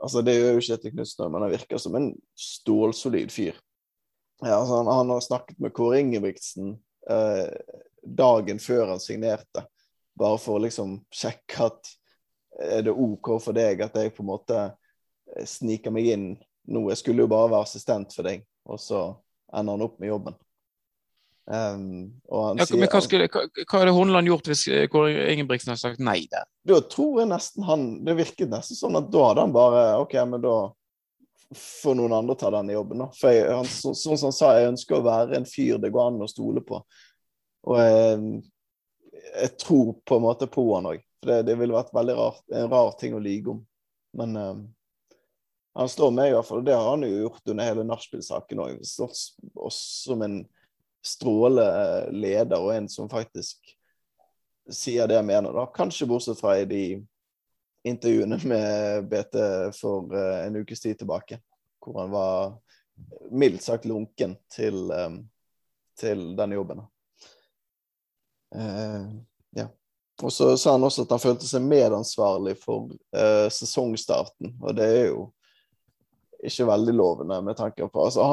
altså 0.00 0.22
Det 0.24 0.34
gjør 0.36 0.54
jo 0.54 0.62
ikke 0.62 0.68
Kjetil 0.70 0.94
Knutsen, 0.94 1.26
men 1.28 1.44
han 1.44 1.52
virker 1.52 1.82
som 1.82 1.98
en 1.98 2.08
stålsolid 2.38 3.32
fyr. 3.34 3.58
Ja, 4.40 4.56
altså 4.56 4.80
han, 4.80 4.88
han, 4.88 5.12
har 5.12 5.20
snakket 5.24 5.60
med 5.60 5.74
Kåre 5.76 6.00
Ingebrigtsen 6.00 6.78
uh, 7.10 7.50
dagen 8.00 8.60
før 8.62 8.94
han 8.94 9.02
signerte, 9.02 9.66
bare 10.16 10.40
for 10.40 10.56
å 10.56 10.64
liksom 10.64 10.96
sjekke 11.12 11.66
at 11.68 11.90
er 12.60 12.84
det 12.84 12.92
OK 12.92 13.34
for 13.40 13.56
deg 13.56 13.82
at 13.84 13.96
jeg 13.96 14.12
på 14.16 14.24
en 14.24 14.30
måte 14.32 14.56
eh, 14.60 15.46
sniker 15.48 15.92
meg 15.94 16.08
inn 16.12 16.26
nå? 16.68 16.84
Jeg 16.92 17.00
skulle 17.00 17.24
jo 17.24 17.30
bare 17.30 17.50
være 17.52 17.66
assistent 17.68 18.14
for 18.14 18.26
deg, 18.28 18.44
og 18.68 18.80
så 18.82 19.02
ender 19.54 19.76
han 19.76 19.86
opp 19.86 19.98
med 20.00 20.12
jobben. 20.12 20.38
Um, 21.50 22.12
ja, 22.30 22.66
sier, 22.66 22.78
men 22.78 22.90
hva, 22.92 23.00
skulle, 23.02 23.26
hva, 23.32 23.40
hva 23.64 23.78
hadde 23.80 23.94
Horneland 23.96 24.28
gjort 24.28 24.46
hvis 24.46 24.60
eh, 24.70 24.84
Kåre 24.92 25.24
Ingebrigtsen 25.32 25.72
hadde 25.72 25.82
sagt 25.82 26.02
nei 26.04 26.20
der? 26.30 26.44
Da 26.68 26.76
tror 26.86 27.22
jeg 27.22 27.30
nesten 27.32 27.64
han 27.66 27.86
Det 28.06 28.14
virket 28.20 28.52
nesten 28.52 28.78
sånn 28.78 28.98
at 29.00 29.08
da 29.10 29.24
hadde 29.24 29.46
han 29.48 29.54
bare 29.56 29.80
OK, 29.98 30.14
men 30.30 30.44
da 30.44 30.54
får 31.56 31.96
noen 31.98 32.14
andre 32.14 32.36
ta 32.38 32.52
denne 32.54 32.76
jobben, 32.76 33.02
da. 33.02 33.08
For 33.18 33.34
jeg, 33.34 33.48
han, 33.50 33.66
så, 33.66 33.90
sånn 33.98 34.20
som 34.20 34.28
han 34.28 34.36
sa, 34.36 34.52
jeg 34.54 34.70
ønsker 34.70 35.00
å 35.00 35.06
være 35.08 35.40
en 35.40 35.48
fyr 35.48 35.80
det 35.82 35.90
går 35.90 36.12
an 36.12 36.22
å 36.22 36.30
stole 36.30 36.62
på. 36.62 36.78
Og 37.66 37.80
jeg, 37.80 38.42
jeg 39.32 39.54
tror 39.64 39.96
på 40.06 40.20
en 40.20 40.26
måte 40.28 40.46
på 40.50 40.68
han 40.76 40.92
òg. 40.92 41.02
For 41.18 41.32
det, 41.32 41.40
det 41.50 41.56
ville 41.58 41.74
vært 41.74 41.90
veldig 41.96 42.16
rart, 42.20 42.44
en 42.54 42.70
rar 42.70 42.94
ting 43.00 43.16
å 43.16 43.24
lyge 43.24 43.56
om. 43.56 43.64
Men 44.20 44.38
um, 44.38 44.62
han 45.74 45.88
står 45.88 46.10
med, 46.10 46.28
i 46.28 46.32
hvert 46.34 46.46
fall. 46.46 46.64
Det 46.64 46.74
har 46.74 46.90
han 46.90 47.02
jo 47.06 47.20
gjort 47.24 47.48
under 47.48 47.64
hele 47.64 47.84
nachspiel-saken 47.86 48.62
òg. 48.64 48.80
Som 49.70 50.24
en 50.26 50.40
stråleleder 51.06 52.10
leder, 52.12 52.58
og 52.58 52.74
en 52.74 52.88
som 52.90 53.08
faktisk 53.10 53.76
sier 54.70 55.08
det 55.08 55.18
jeg 55.18 55.28
mener, 55.28 55.54
da. 55.54 55.66
Kanskje 55.74 56.08
bortsett 56.10 56.40
fra 56.40 56.58
i 56.58 56.66
de 56.68 56.84
intervjuene 57.86 58.38
med 58.44 59.08
BT 59.08 59.38
for 59.78 60.10
uh, 60.14 60.44
en 60.44 60.60
ukes 60.60 60.82
tid 60.82 60.98
tilbake, 60.98 61.40
hvor 61.80 62.02
han 62.02 62.12
var 62.12 62.58
mildt 63.30 63.64
sagt 63.64 63.88
lunken 63.88 64.36
til, 64.52 64.90
um, 64.92 65.22
til 65.98 66.32
denne 66.36 66.58
jobben. 66.58 66.84
Uh, 68.54 69.22
ja. 69.56 69.70
Og 70.22 70.32
så 70.34 70.52
sa 70.60 70.74
han 70.76 70.84
også 70.84 71.06
at 71.06 71.14
han 71.14 71.22
følte 71.22 71.48
seg 71.48 71.64
medansvarlig 71.64 72.58
for 72.60 72.90
uh, 73.16 73.48
sesongstarten, 73.48 74.58
og 74.60 74.76
det 74.76 74.90
er 74.98 75.06
jo 75.14 75.30
ikke 76.46 76.68
veldig 76.68 76.94
lovende 76.96 77.40
med 77.44 77.56
tanke 77.58 77.88
på 77.88 78.04
altså, 78.04 78.26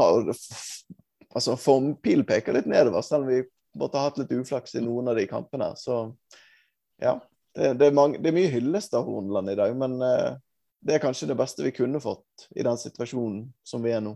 altså 1.34 1.56
Formpilen 1.60 2.26
peker 2.28 2.56
litt 2.56 2.70
nedover, 2.70 3.04
selv 3.06 3.28
om 3.28 3.32
vi 3.32 3.42
måtte 3.78 4.00
ha 4.00 4.10
hatt 4.10 4.20
litt 4.22 4.34
uflaks 4.34 4.76
i 4.76 4.84
noen 4.84 5.12
av 5.12 5.20
de 5.20 5.28
kampene. 5.30 5.72
Så 5.78 6.06
ja. 7.02 7.18
Det, 7.58 7.74
det, 7.80 7.90
er, 7.90 7.96
mange, 7.98 8.20
det 8.22 8.30
er, 8.30 8.38
mye 8.38 8.54
hyllest 8.54 8.94
av 8.94 9.08
Horneland 9.08 9.50
i 9.50 9.58
dag, 9.58 9.72
men 9.78 9.98
uh, 9.98 10.38
det 10.86 10.98
er 10.98 11.02
kanskje 11.02 11.30
det 11.32 11.38
beste 11.40 11.66
vi 11.66 11.74
kunne 11.74 12.02
fått 12.02 12.48
i 12.54 12.66
den 12.66 12.78
situasjonen 12.78 13.48
som 13.66 13.82
vi 13.82 13.96
er 13.98 14.04
nå. 14.06 14.14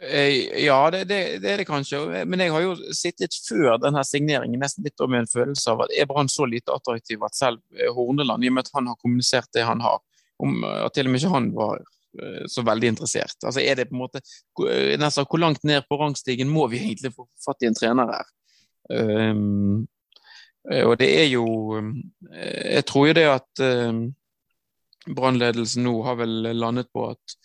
Eh, 0.00 0.62
ja, 0.62 0.78
det, 0.94 1.02
det, 1.10 1.18
det, 1.42 1.48
er 1.50 1.60
det 1.60 1.66
kanskje. 1.66 1.98
Men 2.30 2.44
jeg 2.44 2.54
har 2.54 2.62
jo 2.62 2.76
sittet 2.96 3.34
før 3.48 3.80
denne 3.82 4.04
signeringen 4.06 4.62
nesten 4.62 4.86
litt 4.86 5.02
med 5.10 5.24
en 5.24 5.32
følelse 5.32 5.74
av 5.74 5.82
at 5.84 5.96
er 5.98 6.06
Brann 6.08 6.30
så 6.30 6.46
lite 6.46 6.72
attraktiv 6.72 7.26
at 7.26 7.36
selv 7.36 7.58
eh, 7.74 7.90
Horneland, 7.90 8.46
i 8.46 8.52
og 8.52 8.56
med 8.56 8.68
at 8.68 8.78
han 8.78 8.88
har 8.92 9.00
kommunisert 9.02 9.50
det 9.56 9.66
han 9.66 9.82
har, 9.84 9.98
om 10.40 10.62
at 10.64 10.94
til 10.94 11.10
og 11.10 11.12
med 11.12 11.20
ikke 11.20 11.34
han 11.34 11.50
var 11.58 11.82
Eh, 11.82 11.99
så 12.48 12.62
veldig 12.66 12.88
interessert. 12.94 13.36
Altså 13.44 13.62
er 13.62 13.76
det 13.78 13.88
på 13.90 13.94
en 13.94 14.02
måte 14.02 14.20
eh, 14.66 14.96
nesten, 14.98 15.26
Hvor 15.30 15.38
langt 15.38 15.64
ned 15.64 15.86
på 15.88 15.98
rangstigen 16.00 16.50
må 16.50 16.66
vi 16.68 16.82
egentlig 16.82 17.14
få 17.14 17.28
fatt 17.44 17.62
i 17.62 17.70
en 17.70 17.76
trener 17.78 18.10
her? 18.10 18.30
Um, 18.90 19.86
og 20.66 20.96
det 20.98 21.06
er 21.22 21.28
jo 21.30 21.44
Jeg 22.34 22.84
tror 22.88 23.06
jo 23.06 23.12
det 23.14 23.26
at 23.30 23.62
um, 23.62 24.08
brannledelsen 25.06 25.84
nå 25.86 25.92
har 26.02 26.18
vel 26.18 26.50
landet 26.58 26.90
på 26.92 27.12
at 27.12 27.36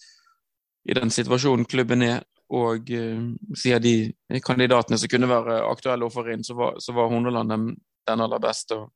i 0.89 0.93
den 0.93 1.09
situasjonen 1.09 1.65
klubben 1.65 2.03
er, 2.05 2.19
og 2.53 2.89
uh, 2.93 3.21
sier 3.57 3.79
de 3.81 4.11
kandidatene 4.45 4.97
som 5.01 5.09
kunne 5.09 5.29
være 5.29 5.61
aktuelle 5.65 6.05
å 6.05 6.13
få 6.13 6.25
inn, 6.33 6.43
så 6.45 6.57
var, 6.57 6.75
så 6.81 6.93
var 6.93 7.09
Horneland 7.09 7.49
den, 7.49 7.69
den 8.05 8.21
aller 8.21 8.41
beste. 8.41 8.77
Og 8.81 8.91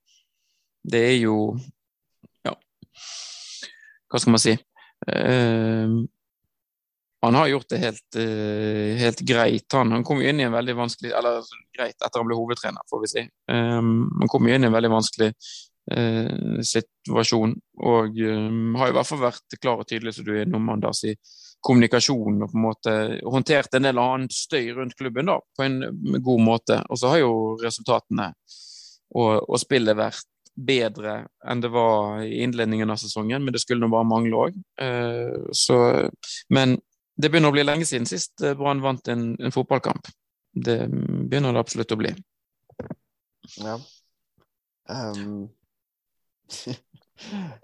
det 0.83 1.05
er 1.13 1.17
jo 1.19 1.38
Ja, 2.45 2.53
hva 4.09 4.21
skal 4.21 4.35
man 4.35 4.41
si? 4.43 4.57
Ehm, 5.07 6.07
han 7.21 7.35
har 7.35 7.47
gjort 7.47 7.69
det 7.69 7.77
helt, 7.77 8.05
uh, 8.15 8.95
helt 8.99 9.19
greit. 9.19 9.73
Han, 9.73 9.91
han, 9.91 10.03
kom 10.07 10.21
jo 10.21 10.29
inn 10.29 10.39
i 10.39 10.45
en 10.47 10.55
veldig 10.55 10.75
vanskelig 10.77 11.11
Eller 11.11 11.41
altså, 11.41 11.57
greit, 11.75 11.97
etter 11.97 12.21
han 12.21 12.29
ble 12.29 12.37
hovedtrener, 12.39 12.85
får 12.89 13.01
vi 13.03 13.09
si. 13.11 13.23
Um, 13.51 14.07
han 14.21 14.31
kom 14.31 14.47
jo 14.47 14.55
inn 14.55 14.63
i 14.63 14.69
en 14.69 14.75
veldig 14.75 14.93
vanskelig 14.93 15.33
uh, 15.33 16.61
situasjon. 16.63 17.57
Og 17.91 18.23
um, 18.23 18.79
har 18.79 18.93
i 18.93 18.95
hvert 18.95 19.11
fall 19.11 19.23
vært 19.25 19.59
klar 19.59 19.83
og 19.83 19.89
tydelig, 19.89 20.15
som 20.15 20.27
du 20.27 20.31
er 20.37 20.45
innom, 20.45 20.71
Anders, 20.71 21.03
i 21.11 21.15
kommunikasjon 21.59 22.39
og 22.39 22.53
på 22.53 22.55
en 22.55 22.63
måte 22.63 22.91
håndtert 23.27 23.73
en 23.75 23.89
del 23.89 23.99
annen 23.99 24.29
støy 24.31 24.69
rundt 24.77 24.95
klubben 24.95 25.27
da, 25.27 25.35
på 25.57 25.65
en 25.65 25.81
god 26.23 26.43
måte. 26.45 26.79
Og 26.87 27.01
så 27.01 27.11
har 27.11 27.23
jo 27.25 27.33
resultatene 27.59 28.31
og, 29.11 29.43
og 29.43 29.59
spillet 29.59 29.97
vært 29.99 30.23
bedre 30.59 31.27
enn 31.47 31.61
det 31.61 31.71
var 31.71 32.21
i 32.21 32.43
innledningen 32.43 32.89
av 32.89 32.99
sesongen, 32.99 33.43
men 33.43 33.53
det 33.53 33.61
skulle 33.63 33.85
nå 33.85 33.91
bare 33.91 34.07
mangle 34.07 34.43
òg. 34.45 34.57
Eh, 34.81 36.09
men 36.49 36.77
det 37.15 37.29
begynner 37.29 37.51
å 37.51 37.55
bli 37.55 37.65
lenge 37.67 37.87
siden 37.87 38.07
sist 38.09 38.43
eh, 38.43 38.55
Brann 38.59 38.83
vant 38.83 39.07
en, 39.11 39.31
en, 39.39 39.55
fotballkamp. 39.55 40.11
Det 40.51 40.81
begynner 40.89 41.55
det 41.55 41.63
absolutt 41.63 41.95
å 41.95 42.01
bli. 42.03 42.13
Ja. 43.61 43.79
Um, 44.89 45.43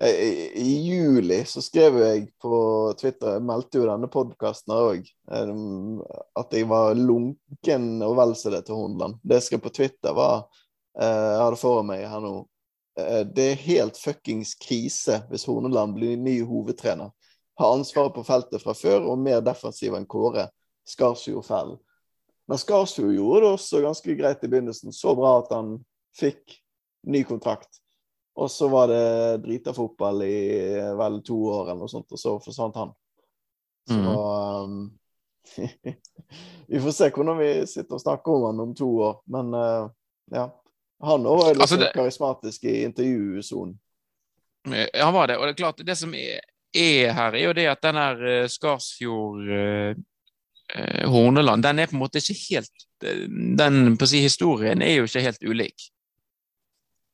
I 0.05 0.73
juli 0.85 1.39
så 1.49 1.63
skrev 1.65 1.95
jeg 2.03 2.27
på 2.43 2.57
Twitter, 2.99 3.39
jeg 3.39 3.45
meldte 3.47 3.79
jo 3.79 3.87
denne 3.87 4.09
podkasten 4.13 4.75
òg, 4.75 5.07
um, 5.31 6.03
at 6.37 6.53
jeg 6.53 6.67
var 6.69 6.93
lunken 6.99 7.87
og 8.05 8.13
vel 8.19 8.35
så 8.37 8.53
det 8.53 8.67
til 8.67 8.77
Hornland. 8.77 9.17
Det 9.25 9.39
jeg 9.39 9.47
skrev 9.47 9.63
på 9.63 9.73
Twitter, 9.73 10.13
var 10.13 10.43
uh, 10.45 11.01
Jeg 11.01 11.41
hadde 11.47 11.61
foran 11.63 11.89
meg 11.89 12.05
her 12.11 12.21
nå 12.21 12.35
Eh, 12.37 12.54
det 12.95 13.45
er 13.51 13.63
helt 13.65 13.97
fuckings 13.99 14.53
krise 14.55 15.17
hvis 15.27 15.43
Horneland 15.49 15.97
blir 15.97 16.15
ny 16.17 16.37
hovedtrener. 16.47 17.09
Har 17.59 17.73
ansvaret 17.75 18.15
på 18.15 18.23
feltet 18.23 18.63
fra 18.63 18.75
før 18.75 19.09
og 19.11 19.19
mer 19.19 19.41
defensiv 19.43 19.95
enn 19.97 20.07
Kåre. 20.07 20.47
Skarsfjord 20.87 21.47
fell. 21.47 21.73
Men 22.47 22.61
Skarsfjord 22.61 23.15
gjorde 23.15 23.41
det 23.43 23.51
også 23.55 23.81
ganske 23.83 24.15
greit 24.19 24.43
i 24.43 24.51
begynnelsen. 24.51 24.93
Så 24.93 25.15
bra 25.17 25.37
at 25.41 25.51
han 25.55 25.77
fikk 26.15 26.59
ny 27.07 27.23
kontrakt. 27.27 27.81
Og 28.35 28.51
så 28.51 28.67
var 28.67 28.91
det 28.91 29.43
drita 29.45 29.73
fotball 29.73 30.25
i 30.25 30.37
eh, 30.75 30.91
vel 30.99 31.21
to 31.23 31.37
år 31.53 31.69
eller 31.69 31.85
noe 31.85 31.91
sånt, 31.91 32.11
og 32.11 32.19
så 32.19 32.35
forsvant 32.43 32.79
han. 32.81 32.91
Så 33.87 33.95
mm. 33.95 34.07
um, 34.11 34.97
Vi 36.67 36.81
får 36.81 36.91
se 36.91 37.09
hvordan 37.13 37.37
vi 37.39 37.49
sitter 37.69 37.95
og 37.95 38.01
snakker 38.01 38.33
om 38.33 38.47
han 38.49 38.63
om 38.65 38.73
to 38.75 38.89
år, 39.07 39.19
men 39.31 39.53
uh, 39.55 39.87
ja. 40.33 40.49
Han 41.05 41.29
òg 41.29 41.41
var 41.41 41.53
litt 41.53 41.65
altså, 41.65 41.79
det... 41.81 41.91
karismatisk 41.95 42.67
i 42.67 42.81
intervjusonen. 42.87 43.77
Han 44.65 45.13
var 45.13 45.29
det. 45.29 45.37
Og 45.37 45.45
det 45.45 45.53
er 45.53 45.61
klart, 45.61 45.81
det 45.85 45.95
som 45.99 46.13
er, 46.17 46.41
er 46.73 47.13
her, 47.13 47.37
er 47.37 47.43
jo 47.43 47.55
det 47.57 47.67
at 47.69 47.83
den 47.85 47.99
her 48.01 48.21
uh, 48.25 48.47
Skarsfjord 48.49 49.51
eh, 50.73 51.09
Horneland, 51.09 51.63
den 51.63 51.79
er 51.79 51.91
på 51.91 51.97
en 51.97 52.01
måte 52.01 52.21
ikke 52.21 52.37
helt 52.49 52.85
Den 53.59 53.97
på 53.99 54.07
å 54.07 54.09
si 54.09 54.21
historien 54.23 54.81
er 54.81 54.95
jo 54.95 55.05
ikke 55.05 55.21
helt 55.25 55.43
ulik. 55.43 55.89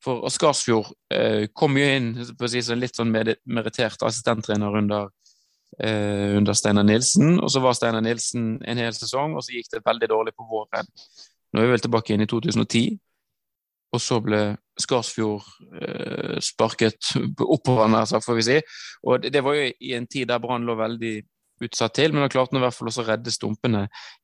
For 0.02 0.26
Skarsfjord 0.32 0.88
eh, 1.14 1.48
kom 1.54 1.76
jo 1.78 1.86
inn 1.86 2.14
på 2.38 2.46
å 2.46 2.50
si 2.50 2.62
som 2.64 2.80
litt 2.80 2.96
sånn 2.98 3.10
merittert 3.12 4.02
assistenttrener 4.02 4.78
under, 4.78 5.10
eh, 5.78 6.32
under 6.38 6.56
Steinar 6.58 6.86
Nilsen. 6.86 7.36
Og 7.38 7.50
så 7.52 7.62
var 7.62 7.76
Steinar 7.78 8.02
Nilsen 8.02 8.56
en 8.66 8.82
hel 8.82 8.94
sesong, 8.96 9.36
og 9.36 9.44
så 9.44 9.54
gikk 9.54 9.70
det 9.74 9.84
veldig 9.86 10.10
dårlig 10.10 10.34
på 10.38 10.46
våren. 10.48 10.88
Nå 11.52 11.60
er 11.60 11.68
vi 11.68 11.74
vel 11.74 11.84
tilbake 11.84 12.14
inn 12.14 12.24
i 12.24 12.30
2010 12.30 12.96
og 13.92 14.00
så 14.00 14.18
ble 14.24 14.40
Skarsfjord 14.80 15.44
eh, 15.76 16.38
sparket 16.40 17.12
oppover, 17.44 17.90
nær 17.92 18.08
sagt, 18.08 18.24
får 18.24 18.38
vi 18.38 18.44
si. 18.46 18.58
Og 19.04 19.20
det, 19.22 19.32
det, 19.34 19.42
var 19.44 19.58
jo 19.58 19.66
i 19.68 19.94
en 19.98 20.08
tid 20.08 20.30
der 20.30 20.40
Brann 20.42 20.64
lå 20.68 20.76
veldig 20.78 21.14
utsatt 21.62 21.94
til, 21.98 22.14
men 22.14 22.24
da 22.24 22.30
klarte 22.32 22.56
han 22.56 22.62
i 22.62 22.64
hvert 22.64 22.76
fall 22.76 22.88
også 22.90 23.04
å 23.04 23.08
redde 23.10 23.34
stumpene 23.34 23.82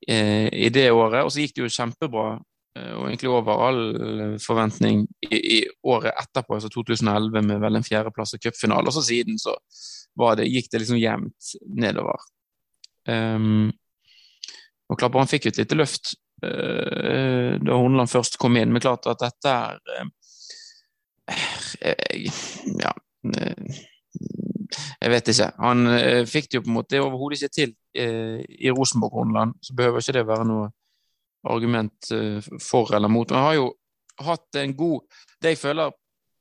eh, 0.08 0.48
i 0.48 0.70
det 0.74 0.88
året. 0.90 1.20
Og 1.24 1.32
så 1.34 1.44
gikk 1.44 1.58
det 1.58 1.66
jo 1.66 1.74
kjempebra, 1.76 2.30
eh, 2.78 2.94
og 2.96 3.10
egentlig 3.10 3.32
over 3.34 3.64
all 3.66 3.82
forventning, 4.42 5.04
i, 5.28 5.36
i, 5.36 5.58
året 5.84 6.16
etterpå, 6.16 6.56
altså 6.56 6.72
2011, 6.72 7.44
med 7.50 7.60
vel 7.66 7.78
en 7.78 7.86
fjerdeplass 7.86 8.38
og 8.38 8.46
cupfinale. 8.48 8.88
Og 8.88 8.96
så 8.96 9.04
siden 9.10 9.36
så 9.42 9.58
det, 10.38 10.48
gikk 10.48 10.72
det 10.72 10.80
liksom 10.82 10.98
jevnt 10.98 11.52
nedover. 11.78 12.24
Um, 13.08 13.68
og 14.88 14.98
klart 14.98 15.12
Brann 15.14 15.28
fikk 15.30 15.46
jo 15.46 15.52
et 15.52 15.60
lite 15.60 15.76
løft 15.78 16.10
Eh, 16.10 16.27
da 16.40 17.74
Horneland 17.74 18.10
først 18.10 18.38
kom 18.38 18.56
inn. 18.56 18.72
Men 18.72 18.84
klart 18.84 19.06
at 19.10 19.22
dette 19.24 19.54
er 19.54 19.78
eh, 21.30 22.28
Ja. 22.78 22.92
Eh, 23.36 23.84
jeg 24.98 25.10
vet 25.12 25.28
ikke. 25.30 25.48
Han 25.62 25.86
fikk 26.28 26.48
det 26.48 26.58
jo 26.58 26.62
på 26.64 26.70
en 26.70 26.76
måte 26.76 27.00
overhodet 27.00 27.38
ikke 27.38 27.54
til 27.54 27.70
i 27.94 28.72
Rosenborg-Horneland. 28.74 29.54
Så 29.62 29.76
behøver 29.78 30.02
ikke 30.02 30.16
det 30.18 30.24
være 30.28 30.46
noe 30.48 30.66
argument 31.48 32.10
for 32.60 32.90
eller 32.96 33.08
mot. 33.12 33.30
Men 33.30 33.38
han 33.38 33.46
har 33.46 33.56
jo 33.60 33.68
hatt 34.26 34.58
en 34.58 34.74
god 34.76 35.20
Det 35.38 35.54
jeg 35.54 35.60
føler 35.60 35.94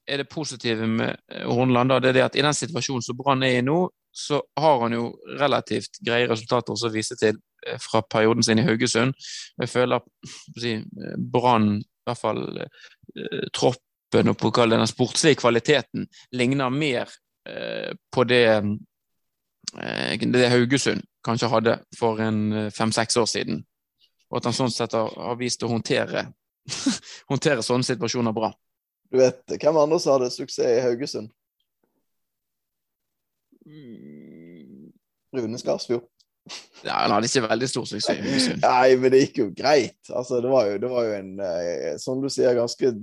er 0.07 0.17
det 0.23 0.29
positive 0.31 0.87
med 0.87 1.15
Horneland, 1.45 1.91
det 2.01 2.09
er 2.09 2.17
det 2.17 2.25
at 2.25 2.35
i 2.39 2.41
den 2.45 2.55
situasjonen 2.55 3.03
som 3.03 3.17
Brann 3.19 3.43
er 3.43 3.59
i 3.59 3.65
nå, 3.65 3.89
så 4.17 4.41
har 4.57 4.79
han 4.81 4.95
jo 4.95 5.11
relativt 5.39 5.99
greie 6.05 6.29
resultater 6.29 6.73
å 6.73 6.91
vise 6.93 7.17
til 7.19 7.35
eh, 7.35 7.46
fra 7.81 8.01
perioden 8.01 8.43
sin 8.43 8.59
i 8.59 8.65
Haugesund. 8.67 9.13
Jeg 9.59 9.69
føler 9.69 10.03
si, 10.59 10.77
Brann, 11.33 11.77
i 11.81 12.07
hvert 12.07 12.21
fall 12.21 12.43
eh, 12.61 13.47
troppen 13.53 14.31
og 14.31 14.37
på 14.39 14.51
den 14.71 14.87
sportslige 14.87 15.41
kvaliteten, 15.41 16.07
ligner 16.31 16.69
mer 16.71 17.09
eh, 17.49 17.91
på 18.11 18.23
det, 18.23 18.45
eh, 19.75 20.27
det 20.31 20.49
Haugesund 20.53 21.03
kanskje 21.27 21.49
hadde 21.51 21.79
for 21.97 22.21
en 22.23 22.71
fem-seks 22.71 23.17
år 23.17 23.25
siden. 23.27 23.65
Og 24.31 24.39
at 24.39 24.47
han 24.47 24.55
sånn 24.55 24.71
sett 24.71 24.95
har, 24.95 25.11
har 25.11 25.35
vist 25.39 25.63
å 25.63 25.71
håndtere, 25.71 26.29
håndtere 27.31 27.65
sånne 27.65 27.83
situasjoner 27.83 28.35
bra. 28.35 28.53
Du 29.11 29.19
vet 29.19 29.43
hvem 29.59 29.79
andre 29.79 29.99
som 29.99 30.15
hadde 30.15 30.31
suksess 30.31 30.79
i 30.79 30.83
Haugesund? 30.83 31.33
Mm. 33.67 34.93
Rune 35.35 35.59
Skarsfjord. 35.59 36.07
Ja, 36.83 36.93
Han 37.03 37.15
hadde 37.15 37.29
ikke 37.29 37.47
veldig 37.47 37.69
stor 37.69 37.85
suksess. 37.89 38.49
Nei, 38.61 38.95
men 39.01 39.13
det 39.13 39.21
gikk 39.25 39.39
jo 39.41 39.47
greit. 39.55 39.99
Altså, 40.09 40.41
det 40.43 40.51
var 40.51 40.69
jo, 40.69 40.79
det 40.83 40.91
var 40.91 41.07
jo 41.07 41.15
en, 41.17 41.31
eh, 41.43 41.93
som 42.01 42.21
du 42.23 42.29
sier, 42.33 42.55
ganske 42.57 42.93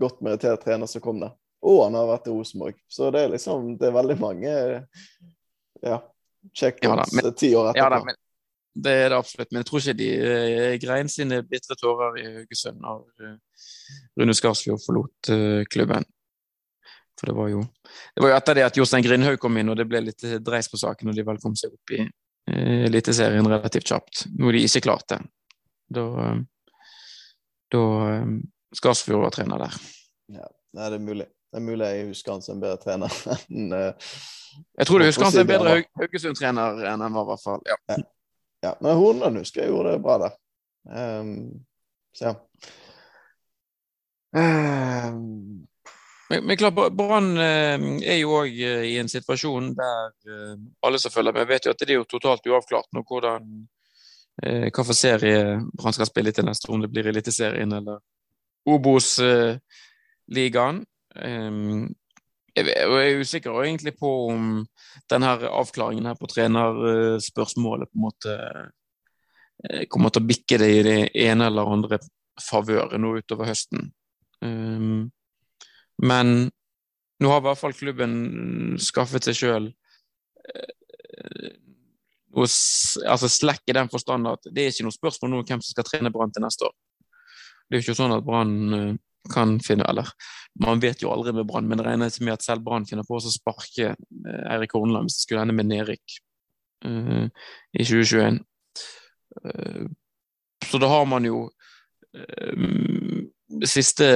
godt 0.00 0.22
merittert 0.24 0.62
trener 0.64 0.90
som 0.90 1.02
kom 1.04 1.20
der. 1.22 1.34
Og 1.66 1.82
han 1.84 1.98
har 1.98 2.08
vært 2.08 2.30
i 2.30 2.34
Rosenborg. 2.34 2.78
Så 2.88 3.10
det 3.12 3.24
er 3.24 3.34
liksom 3.34 3.74
Det 3.80 3.90
er 3.90 3.96
veldig 3.96 4.16
mange 4.20 4.52
ja, 5.82 5.98
checkpoints 6.56 7.12
Ja 7.12 7.22
men- 7.22 7.34
ti 7.34 7.54
år 7.54 7.72
etterpå. 7.72 7.82
Ja, 7.82 7.88
da, 7.92 8.04
men, 8.04 8.16
det 8.74 8.92
er 8.92 9.08
det 9.10 9.18
absolutt. 9.18 9.50
Men 9.50 9.60
jeg 9.60 9.66
tror 9.66 9.82
ikke 9.82 9.98
de 9.98 10.08
eh, 10.14 10.78
grein 10.80 11.08
sine 11.10 11.42
bitre 11.42 11.76
tårer 11.76 12.20
i 12.20 12.24
Haugesund 12.38 12.80
når 12.80 13.04
eh, 13.26 13.36
Rune 14.20 14.34
Skarsfjord 14.36 14.80
forlot 14.84 15.30
uh, 15.34 15.64
klubben. 15.70 16.06
For 17.18 17.28
det 17.28 17.36
var 17.36 17.50
jo 17.52 17.64
det 18.14 18.22
var 18.22 18.32
jo 18.32 18.36
etter 18.38 18.56
det 18.56 18.64
at 18.64 18.78
Jostein 18.78 19.04
Grindhaug 19.04 19.38
kom 19.42 19.58
inn, 19.60 19.68
og 19.68 19.76
det 19.76 19.88
ble 19.90 20.00
litt 20.06 20.24
dreis 20.44 20.70
på 20.70 20.78
saken, 20.80 21.10
og 21.10 21.18
de 21.18 21.24
vel 21.26 21.40
kom 21.42 21.56
seg 21.58 21.74
opp 21.74 21.92
i 21.96 22.00
eh, 22.04 22.12
Eliteserien 22.86 23.48
relativt 23.48 23.88
kjapt. 23.90 24.24
Noe 24.38 24.54
de 24.54 24.64
ikke 24.66 24.84
klarte. 24.88 25.20
Da, 25.90 26.06
eh, 26.24 26.40
da 27.74 27.84
eh, 28.10 28.32
Skarsfjord 28.76 29.24
var 29.26 29.34
trener 29.34 29.64
der. 29.66 29.78
Nei, 30.30 30.86
det 30.86 30.98
er 31.00 31.04
mulig. 31.04 31.26
Det 31.50 31.58
er 31.58 31.66
mulig 31.66 31.86
jeg 31.90 32.10
husker 32.12 32.36
han 32.36 32.44
som 32.44 32.56
en 32.56 32.62
bedre 32.62 32.78
trener 32.78 33.14
enn 33.50 33.72
uh, 33.74 34.12
Jeg 34.78 34.86
tror 34.86 35.02
du 35.02 35.06
husker 35.08 35.26
han 35.26 35.34
som 35.34 35.42
en 35.42 35.50
bedre? 35.50 35.72
Haugesund-trener 35.98 36.84
enn 36.92 37.02
han 37.02 37.16
var, 37.16 37.24
i 37.26 37.30
hvert 37.32 37.42
fall. 37.42 37.64
Ja. 37.66 37.98
Ja, 38.60 38.74
men 38.84 38.98
Hornland 38.98 39.40
husker 39.40 39.64
jeg 39.64 39.72
gjorde 39.72 39.96
det 39.96 40.04
bra 40.04 40.18
der. 40.20 40.36
Um, 40.90 41.34
så 42.14 42.30
ja. 42.30 42.36
Ehm, 44.36 45.66
Men, 46.30 46.46
men 46.46 46.56
klart, 46.56 46.74
Brann 46.94 47.34
eh, 47.42 47.74
er 48.06 48.20
jo 48.20 48.36
òg 48.38 48.54
i 48.54 48.94
en 49.00 49.08
situasjon 49.10 49.72
der 49.74 50.12
eh, 50.30 50.54
alle 50.86 50.98
som 51.02 51.10
følger 51.10 51.34
med, 51.34 51.48
vet 51.50 51.66
jo 51.66 51.72
at 51.74 51.80
det 51.82 51.90
er 51.90 51.98
jo 51.98 52.06
totalt 52.06 52.46
uavklart 52.46 52.86
nå 52.94 53.02
hvordan 53.02 53.66
eh, 54.44 54.68
hva 54.70 54.84
for 54.84 54.94
serie 54.94 55.58
Brann 55.74 55.96
skal 55.96 56.06
spille 56.06 56.30
til 56.36 56.46
neste 56.46 56.70
om 56.70 56.78
det 56.84 56.92
blir 56.92 57.10
Eliteserien 57.10 57.72
eller 57.80 57.98
Obos-ligaen. 58.70 60.78
jeg, 62.54 62.64
er 62.68 63.18
usikker 63.18 63.64
egentlig 63.64 63.98
på 63.98 64.30
om 64.30 64.66
denne 65.10 65.30
avklaringen 65.48 66.06
her 66.06 66.14
på 66.20 66.30
trenerspørsmålet 66.30 67.90
på 67.90 67.96
en 67.98 68.06
måte 68.06 68.32
eh, 69.66 69.82
kommer 69.88 70.10
til 70.14 70.22
å 70.22 70.30
bikke 70.30 70.58
det 70.62 70.70
i 70.76 70.82
det 70.86 71.00
ene 71.26 71.44
eller 71.50 71.74
andre 71.74 71.98
favøret 72.40 73.00
nå 73.00 73.18
utover 73.18 73.46
høsten. 73.50 73.90
Um, 74.44 75.10
men 76.02 76.50
nå 77.20 77.30
har 77.30 77.42
i 77.42 77.46
hvert 77.48 77.60
fall 77.60 77.76
klubben 77.76 78.14
skaffet 78.80 79.28
seg 79.28 79.36
sjøl 79.36 79.70
noe 82.30 82.46
s- 82.46 82.98
altså 83.04 83.28
slekk 83.30 83.68
i 83.68 83.76
den 83.76 83.90
forstand 83.90 84.28
at 84.30 84.46
det 84.50 84.64
er 84.64 84.72
ikke 84.72 84.86
noe 84.86 84.96
spørsmål 84.96 85.30
nå 85.30 85.40
om 85.40 85.46
hvem 85.48 85.62
som 85.62 85.74
skal 85.74 85.86
trene 85.86 86.12
Brann 86.14 86.32
til 86.32 86.44
neste 86.44 86.68
år. 86.68 86.74
Det 87.68 87.76
er 87.76 87.80
jo 87.80 87.86
ikke 87.86 87.98
sånn 87.98 88.14
at 88.14 88.26
Brann 88.26 88.74
eh, 88.74 88.98
kan 89.30 89.58
finne 89.60 89.84
Eller 89.88 90.08
man 90.60 90.80
vet 90.80 91.02
jo 91.02 91.10
aldri 91.12 91.32
med 91.36 91.46
Brann, 91.46 91.68
men 91.68 91.78
det 91.78 91.86
regner 91.86 92.10
ikke 92.10 92.24
med 92.24 92.38
at 92.38 92.46
selv 92.46 92.64
Brann 92.64 92.86
finner 92.88 93.06
på 93.06 93.18
å 93.18 93.30
sparke 93.30 93.92
eh, 93.92 94.44
Eirik 94.54 94.74
Horneland 94.74 95.10
hvis 95.10 95.20
det 95.20 95.26
skulle 95.26 95.44
ende 95.44 95.56
med 95.56 95.68
nedrykk 95.70 96.16
uh, 96.86 97.26
i 97.76 97.84
2021. 97.84 98.40
Uh, 99.44 99.86
så 100.66 100.80
da 100.80 100.88
har 100.90 101.06
man 101.06 101.28
jo 101.28 101.44
uh, 102.16 103.64
siste, 103.68 104.08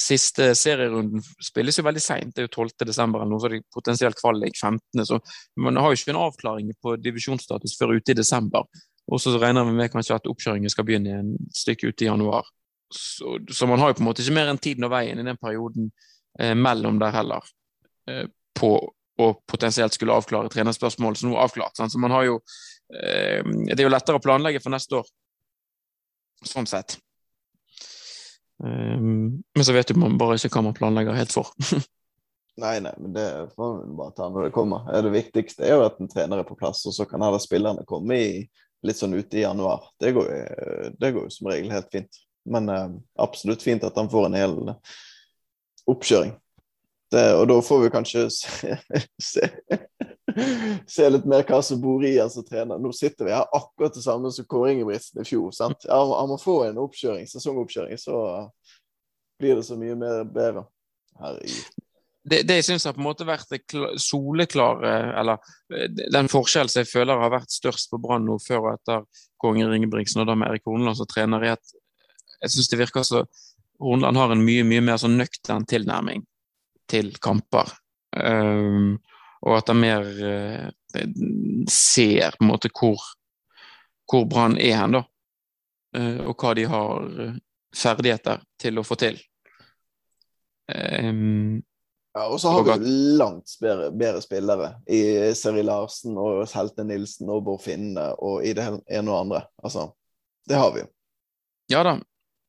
siste 0.00 0.50
serierunden 0.58 1.22
spilles 1.44 1.78
jo 1.78 1.84
veldig 1.86 2.02
seint, 2.02 2.34
det 2.34 2.42
er 2.42 2.48
jo 2.48 2.54
12. 2.64 2.86
desember 2.88 3.22
eller 3.22 3.32
noe, 3.34 3.42
så 3.42 3.50
det 3.52 3.62
potensielt 3.74 4.18
kvalik 4.18 4.56
15. 4.58 5.04
Så 5.06 5.20
man 5.60 5.78
har 5.80 5.92
jo 5.92 5.98
ikke 5.98 6.14
en 6.14 6.22
avklaring 6.24 6.72
på 6.82 6.96
divisjonsstatus 7.02 7.76
før 7.78 7.96
ute 7.98 8.14
i 8.14 8.18
desember. 8.18 8.66
Og 9.10 9.20
så 9.22 9.34
regner 9.38 9.66
vi 9.66 9.74
med 9.76 9.90
kanskje 9.92 10.16
at 10.20 10.28
oppkjøringen 10.30 10.70
skal 10.70 10.86
begynne 10.86 11.18
en 11.22 11.34
stykke 11.56 11.90
ute 11.90 12.06
i 12.06 12.10
januar. 12.10 12.46
Så, 12.90 13.38
så 13.50 13.66
man 13.70 13.82
har 13.82 13.90
jo 13.90 13.98
på 13.98 14.04
en 14.04 14.08
måte 14.10 14.22
ikke 14.24 14.36
mer 14.38 14.50
enn 14.50 14.62
tiden 14.62 14.86
og 14.86 14.94
veien 14.94 15.18
i 15.18 15.26
den 15.26 15.38
perioden 15.40 15.90
eh, 16.38 16.54
mellom 16.58 16.98
der 17.02 17.14
heller, 17.14 17.46
eh, 18.10 18.26
på 18.58 18.72
å 19.20 19.28
potensielt 19.50 19.94
skulle 19.94 20.16
avklare 20.16 20.50
trenerspørsmål 20.52 21.18
som 21.18 21.30
nå 21.30 21.38
er 21.38 21.44
avklart. 21.44 21.76
Sant? 21.78 21.92
Så 21.92 22.00
man 22.02 22.14
har 22.14 22.26
jo 22.26 22.40
eh, 22.94 23.44
Det 23.44 23.78
er 23.78 23.86
jo 23.86 23.92
lettere 23.92 24.20
å 24.20 24.24
planlegge 24.24 24.62
for 24.62 24.74
neste 24.74 25.00
år, 25.02 25.10
sånn 26.46 26.68
sett. 26.70 26.98
Um, 28.60 29.40
men 29.56 29.64
så 29.64 29.72
vet 29.72 29.92
man 29.96 30.18
bare 30.20 30.36
ikke 30.36 30.52
hva 30.52 30.64
man 30.68 30.76
planlegger 30.76 31.16
helt 31.16 31.32
for. 31.32 31.52
nei, 32.62 32.76
nei, 32.84 32.94
men 33.00 33.14
det 33.16 33.28
får 33.56 33.76
vi 33.78 33.98
bare 33.98 34.16
ta 34.16 34.28
når 34.28 34.48
det 34.48 34.56
kommer. 34.56 34.88
Det 35.04 35.14
viktigste 35.14 35.66
er 35.66 35.78
jo 35.78 35.86
at 35.88 36.00
en 36.00 36.10
trener 36.12 36.42
er 36.42 36.48
på 36.48 36.58
plass, 36.60 36.82
og 36.88 36.96
så 36.96 37.06
kan 37.08 37.24
alle 37.24 37.40
spillerne 37.42 37.86
komme 37.88 38.18
i 38.20 38.34
litt 38.86 39.00
sånn 39.00 39.16
ute 39.16 39.40
i 39.40 39.44
januar. 39.44 39.90
Det 40.00 40.12
går, 40.16 40.28
det 41.00 41.12
går 41.12 41.26
jo 41.26 41.32
som 41.34 41.50
regel 41.52 41.72
helt 41.72 41.90
fint. 41.92 42.20
Men 42.48 42.68
eh, 42.68 42.88
absolutt 43.20 43.62
fint 43.62 43.84
at 43.84 43.96
han 43.96 44.10
får 44.10 44.26
en 44.26 44.38
hel 44.38 44.56
oppkjøring. 45.90 46.32
Det, 47.10 47.24
og 47.34 47.48
da 47.50 47.58
får 47.64 47.82
vi 47.84 47.92
kanskje 47.92 48.26
se, 48.40 48.76
se, 49.20 49.50
se 50.94 51.08
litt 51.10 51.26
mer 51.28 51.44
hva 51.48 51.60
som 51.64 51.80
bor 51.82 52.04
i 52.06 52.16
han 52.18 52.30
som 52.32 52.46
trener. 52.46 52.80
Nå 52.80 52.92
sitter 52.96 53.28
vi 53.28 53.34
her 53.34 53.46
akkurat 53.56 53.96
det 53.96 54.04
samme 54.04 54.32
som 54.34 54.46
Kåre 54.50 54.72
Ingebrigtsen 54.74 55.22
i 55.22 55.28
fjor. 55.28 55.50
sant? 55.56 55.86
Ja, 55.88 56.00
han, 56.00 56.30
må 56.30 56.38
få 56.40 56.62
en 56.68 56.80
oppkjøring, 56.82 57.28
sesongoppkjøring, 57.30 57.98
så 58.00 58.48
blir 59.40 59.60
det 59.60 59.66
så 59.68 59.78
mye 59.80 59.96
mer 59.98 60.24
bedre. 60.28 60.66
Herregud. 61.20 61.86
Det, 62.30 62.42
det 62.44 62.58
jeg 62.58 62.66
syns 62.66 62.84
har 62.84 62.92
på 62.92 63.00
en 63.00 63.06
måte 63.06 63.24
vært 63.24 63.72
soleklare 63.96 64.90
Eller 65.16 65.38
eh, 65.72 65.86
den 65.88 66.28
forskjellen 66.28 66.68
som 66.68 66.82
jeg 66.82 66.90
føler 66.90 67.16
har 67.16 67.32
vært 67.32 67.48
størst 67.48 67.88
på 67.88 67.96
Brann 68.02 68.26
nå 68.28 68.36
før 68.44 68.66
og 68.66 68.74
etter 68.74 69.06
Kåre 69.40 69.64
Ingebrigtsen 69.64 70.20
og 70.20 70.28
da 70.28 70.36
med 70.36 70.50
Erik 70.50 70.68
Horneland 70.68 70.98
som 70.98 71.08
trener, 71.08 71.40
er 71.40 71.56
at 71.56 71.72
jeg 72.40 72.54
syns 72.54 72.68
det 72.72 72.80
virker 72.80 73.06
så 73.08 73.24
Horneland 73.80 74.20
har 74.20 74.34
en 74.34 74.44
mye, 74.44 74.64
mye 74.68 74.84
mer 74.84 75.00
sånn 75.00 75.16
nøktern 75.16 75.64
tilnærming 75.68 76.26
til 76.90 77.14
kamper. 77.22 77.70
Um, 78.12 78.98
og 79.46 79.56
at 79.56 79.72
han 79.72 79.80
mer 79.80 80.10
eh, 80.26 80.68
ser 81.70 82.36
på 82.36 82.44
en 82.44 82.50
måte 82.50 82.70
hvor, 82.74 83.00
hvor 84.10 84.26
Brann 84.28 84.58
er 84.60 84.76
hen, 84.82 84.98
da. 84.98 85.04
Eh, 85.96 86.20
og 86.26 86.36
hva 86.36 86.52
de 86.58 86.66
har 86.70 87.08
eh, 87.24 87.40
ferdigheter 87.76 88.44
til 88.60 88.80
å 88.80 88.86
få 88.86 88.98
til. 89.00 89.18
Eh, 90.70 91.10
Ja, 92.12 92.24
og 92.26 92.40
så 92.42 92.50
har 92.50 92.64
vi 92.66 92.72
jo 92.74 93.16
langt 93.18 93.52
bedre, 93.62 93.90
bedre 93.94 94.20
spillere 94.22 94.72
i 94.90 95.30
Seri 95.38 95.62
Larsen 95.62 96.16
og 96.18 96.42
Helte 96.50 96.82
Nilsen 96.82 97.30
og 97.30 97.44
Bård 97.46 97.62
Finne 97.62 98.08
og 98.18 98.42
i 98.42 98.50
det 98.56 98.64
ene 98.66 99.12
og 99.12 99.18
andre. 99.20 99.44
Altså, 99.62 99.92
det 100.50 100.58
har 100.58 100.72
vi 100.74 100.82
jo. 100.82 100.88
Ja 101.70 101.84
da, 101.86 101.92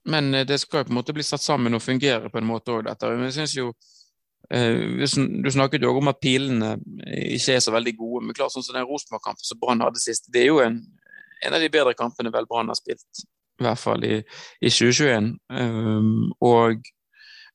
men 0.10 0.34
eh, 0.34 0.48
det 0.50 0.58
skal 0.64 0.82
jo 0.82 0.88
på 0.90 0.96
en 0.96 0.98
måte 0.98 1.14
bli 1.14 1.26
satt 1.26 1.46
sammen 1.46 1.78
og 1.78 1.84
fungere 1.86 2.32
på 2.34 2.42
en 2.42 2.50
måte 2.50 2.74
òg, 2.74 2.88
dette. 2.90 3.12
Men 3.14 3.30
jeg 3.30 3.38
synes 3.38 3.54
jo 3.60 3.68
Du 4.52 5.52
snakket 5.54 5.86
jo 5.86 5.94
om 5.96 6.12
at 6.12 6.20
pilene 6.20 6.74
ikke 7.08 7.56
er 7.56 7.62
så 7.64 7.72
veldig 7.72 7.94
gode. 8.00 8.26
Men 8.26 8.36
klart 8.36 8.52
sånn 8.56 8.66
som 8.66 8.76
den 8.76 8.88
Rosenborg-kampen 8.88 9.48
som 9.48 9.60
Brann 9.62 9.84
hadde 9.84 10.02
sist, 10.04 10.28
det 10.34 10.44
er 10.44 10.50
jo 10.50 10.60
en, 10.64 10.82
en 11.46 11.56
av 11.56 11.64
de 11.64 11.70
bedre 11.72 11.94
kampene 11.98 12.34
vel 12.34 12.50
Brann 12.50 12.72
har 12.72 12.80
spilt. 12.80 13.24
I 13.62 13.68
hvert 13.68 13.80
fall 13.80 14.04
i, 14.08 14.18
i 14.60 14.72
2021. 14.74 15.32
Um, 15.54 16.32
og 16.44 16.82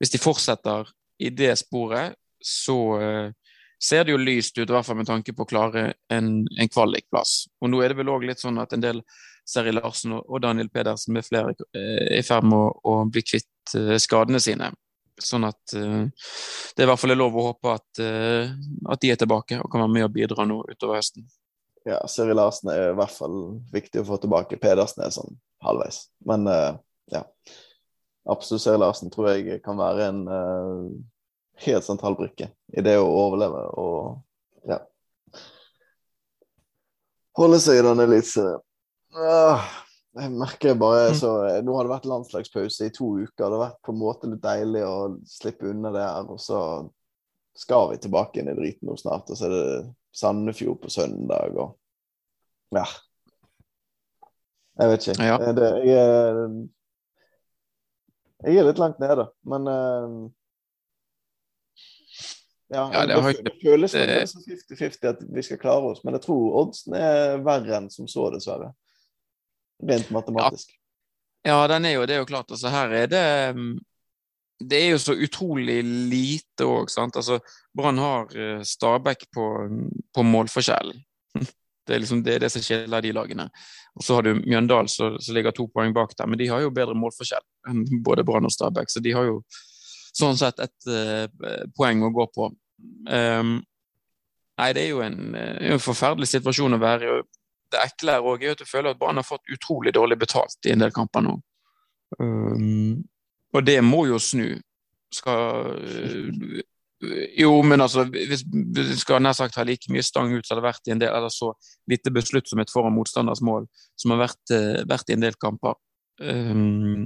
hvis 0.01 0.13
de 0.15 0.23
fortsetter 0.23 0.89
i 1.21 1.33
det 1.33 1.53
sporet, 1.61 2.17
så 2.43 2.79
eh, 3.01 3.31
ser 3.83 4.05
det 4.05 4.13
jo 4.13 4.21
lyst 4.21 4.59
ut, 4.59 4.69
i 4.69 4.73
hvert 4.73 4.87
fall 4.87 4.99
med 5.01 5.09
tanke 5.09 5.33
på 5.37 5.47
å 5.47 5.49
klare 5.49 5.87
en, 6.13 6.45
en 6.45 6.73
kvalikplass. 6.73 7.47
Og 7.61 7.73
nå 7.73 7.81
er 7.83 7.93
det 7.93 8.01
vel 8.01 8.13
òg 8.13 8.27
litt 8.29 8.43
sånn 8.43 8.61
at 8.63 8.75
en 8.77 8.85
del 8.85 9.03
Seri 9.47 9.73
Larsen 9.75 10.17
og 10.17 10.41
Daniel 10.43 10.69
Pedersen 10.73 11.15
med 11.15 11.27
flere 11.27 11.55
eh, 11.71 12.03
er 12.09 12.19
i 12.19 12.27
ferd 12.27 12.49
med 12.51 12.81
å, 12.83 12.97
bli 13.11 13.23
kvitt 13.25 13.77
eh, 13.79 13.97
skadene 14.03 14.41
sine. 14.43 14.73
Sånn 15.22 15.46
at 15.48 15.74
uh, 15.76 16.05
det 16.76 16.83
er 16.83 16.87
i 16.87 16.90
hvert 16.90 17.00
fall 17.00 17.16
lov 17.16 17.37
å 17.37 17.46
håpe 17.50 17.72
at, 17.72 18.00
uh, 18.02 18.50
at 18.92 19.02
de 19.02 19.12
er 19.12 19.20
tilbake 19.20 19.61
og 19.62 19.70
kan 19.72 19.85
være 19.85 19.94
med 19.94 20.09
og 20.09 20.14
bidra 20.16 20.44
nå 20.48 20.61
utover 20.68 21.00
høsten. 21.00 21.24
Ja, 21.87 22.00
Siri 22.11 22.35
Larsen 22.35 22.72
er 22.72 22.90
i 22.90 22.96
hvert 22.98 23.14
fall 23.14 23.37
viktig 23.72 24.02
å 24.02 24.09
få 24.09 24.18
tilbake. 24.20 24.59
Pedersen 24.61 25.07
er 25.07 25.14
sånn 25.14 25.38
halvveis. 25.64 26.07
Men 26.26 26.48
uh, 26.50 26.74
ja. 27.14 27.22
Absolutt 28.26 28.64
Siri 28.64 28.83
Larsen 28.83 29.12
tror 29.14 29.31
jeg 29.33 29.61
kan 29.64 29.79
være 29.79 30.09
en 30.11 30.22
helt 31.62 31.87
sentral 31.87 32.16
brikke 32.18 32.50
i 32.74 32.83
det 32.85 32.96
å 32.98 33.07
overleve 33.07 33.62
og 33.79 34.66
ja. 34.66 34.81
holde 37.38 37.61
seg 37.62 37.79
i 37.79 37.85
den 37.87 38.02
eliteserien. 38.02 38.64
Jeg 40.16 40.33
merker 40.33 40.76
bare 40.81 41.11
så 41.18 41.31
Nå 41.64 41.74
har 41.76 41.85
det 41.85 41.92
vært 41.92 42.07
landslagspause 42.09 42.87
i 42.88 42.92
to 42.94 43.11
uker. 43.20 43.42
Det 43.44 43.52
har 43.52 43.64
vært 43.66 43.83
på 43.85 43.92
en 43.92 44.00
måte 44.00 44.31
litt 44.31 44.42
deilig 44.44 44.85
å 44.87 44.94
slippe 45.29 45.68
unna 45.68 45.92
det 45.92 46.05
her. 46.05 46.31
Og 46.33 46.40
så 46.40 46.61
skal 47.57 47.90
vi 47.92 47.98
tilbake 48.05 48.40
inn 48.40 48.48
i 48.52 48.57
driten 48.57 48.88
nå 48.88 48.96
snart. 49.00 49.29
Og 49.33 49.37
så 49.38 49.48
er 49.48 49.52
det 49.55 49.66
Sandefjord 50.16 50.81
på 50.85 50.92
søndag 50.92 51.59
og 51.61 51.76
Ja. 52.74 52.87
Jeg 54.76 54.88
vet 54.92 55.05
ikke. 55.09 55.24
Ja. 55.24 55.37
Det, 55.57 55.68
jeg, 55.88 56.00
er, 56.00 56.40
jeg 58.44 58.59
er 58.61 58.66
litt 58.68 58.81
langt 58.83 58.98
nede, 59.00 59.24
men 59.48 59.68
uh, 59.72 60.16
ja, 62.68 62.83
Ja, 62.92 63.05
det 63.07 63.14
det, 63.14 63.22
har 63.22 63.38
det 63.46 63.55
føles 63.62 63.92
det- 63.96 64.09
det 64.11 64.18
er 64.20 64.26
50-50 64.26 65.09
at 65.09 65.22
vi 65.33 65.42
skal 65.46 65.61
klare 65.62 65.92
oss, 65.94 66.02
men 66.05 66.12
jeg 66.18 66.26
tror 66.26 66.59
oddsen 66.61 66.96
er 66.98 67.38
verre 67.46 67.79
enn 67.79 67.88
som 67.90 68.09
så, 68.11 68.26
dessverre. 68.35 68.72
Rent 69.83 70.11
matematisk. 70.15 70.73
Ja, 71.47 71.61
den 71.71 71.85
er 71.85 71.97
jo, 71.97 72.07
det 72.09 72.17
er 72.17 72.25
jo 72.25 72.29
klart. 72.29 72.51
Altså, 72.51 72.71
her 72.73 72.95
er 72.97 73.07
det 73.11 73.27
mm, 73.55 73.75
Det 74.71 74.79
er 74.81 74.91
jo 74.95 74.99
så 74.99 75.15
utrolig 75.15 75.83
lite 75.85 76.65
òg, 76.65 76.91
sant. 76.91 77.17
Altså, 77.17 77.39
Brann 77.77 78.01
har 78.01 78.33
eh, 78.35 78.62
Stabæk 78.65 79.29
på, 79.35 79.45
på 80.15 80.27
målforskjellen. 80.27 81.03
Det 81.87 81.95
er 81.95 82.01
liksom 82.03 82.23
det, 82.27 82.41
det 82.43 82.49
som 82.51 82.62
skiller 82.65 83.05
de 83.05 83.12
lagene. 83.15 83.45
Og 83.95 84.03
så 84.03 84.17
har 84.17 84.25
du 84.27 84.41
Mjøndalen 84.41 84.89
som 84.91 85.15
ligger 85.31 85.55
to 85.55 85.69
poeng 85.71 85.93
bak 85.95 86.17
der, 86.19 86.27
men 86.27 86.41
de 86.41 86.49
har 86.51 86.65
jo 86.65 86.73
bedre 86.75 86.97
målforskjell 86.99 87.45
enn 87.71 87.85
både 88.03 88.25
Brann 88.27 88.49
og 88.49 88.51
Stabæk, 88.51 88.91
så 88.91 88.99
de 89.05 89.12
har 89.15 89.29
jo 89.29 89.37
sånn 90.17 90.35
sett 90.41 90.59
et 90.65 90.89
uh, 90.91 91.62
poeng 91.77 92.03
å 92.03 92.11
gå 92.11 92.27
på. 92.35 92.49
Um, 93.07 93.55
nei, 94.59 94.69
det 94.75 94.83
er 94.83 94.91
jo 94.91 95.05
en, 95.05 95.21
eh, 95.39 95.71
en 95.71 95.83
forferdelig 95.83 96.29
situasjon 96.33 96.75
å 96.75 96.83
være 96.83 97.07
i. 97.07 97.23
Det 97.77 97.83
ekle 97.83 98.17
her 98.17 98.25
òg 98.25 98.45
er 98.45 98.57
at 98.57 98.62
du 98.62 98.69
føler 98.69 98.95
at 98.95 99.01
Brann 99.01 99.21
har 99.21 99.27
fått 99.27 99.53
utrolig 99.53 99.93
dårlig 99.97 100.19
betalt 100.23 100.69
i 100.69 100.73
en 100.73 100.81
del 100.81 100.95
kamper 100.97 101.25
nå. 101.27 101.37
Um, 102.21 103.03
og 103.55 103.67
det 103.67 103.77
må 103.85 104.07
jo 104.09 104.21
snu. 104.23 104.49
Skal 105.15 105.77
Jo, 107.37 107.51
men 107.62 107.83
altså 107.85 108.07
Hvis 108.09 108.43
du 108.43 108.81
skal 108.99 109.21
nær 109.23 109.37
sagt 109.37 109.59
ha 109.61 109.65
like 109.67 109.91
mye 109.93 110.05
stang 110.05 110.33
ut 110.33 110.47
som 110.47 110.57
det 110.57 110.62
har 110.62 110.71
vært 110.71 110.89
i 110.89 110.95
en 110.95 111.03
del, 111.03 111.12
eller 111.12 111.33
så 111.33 111.53
lite 111.91 112.12
besluttsomhet 112.15 112.73
foran 112.73 112.97
motstanders 112.97 113.43
mål 113.45 113.69
som 114.01 114.15
har 114.15 114.25
vært, 114.25 114.43
eh, 114.57 114.81
vært 114.89 115.12
i 115.12 115.17
en 115.17 115.27
del 115.27 115.37
kamper 115.41 115.77
um, 116.25 117.05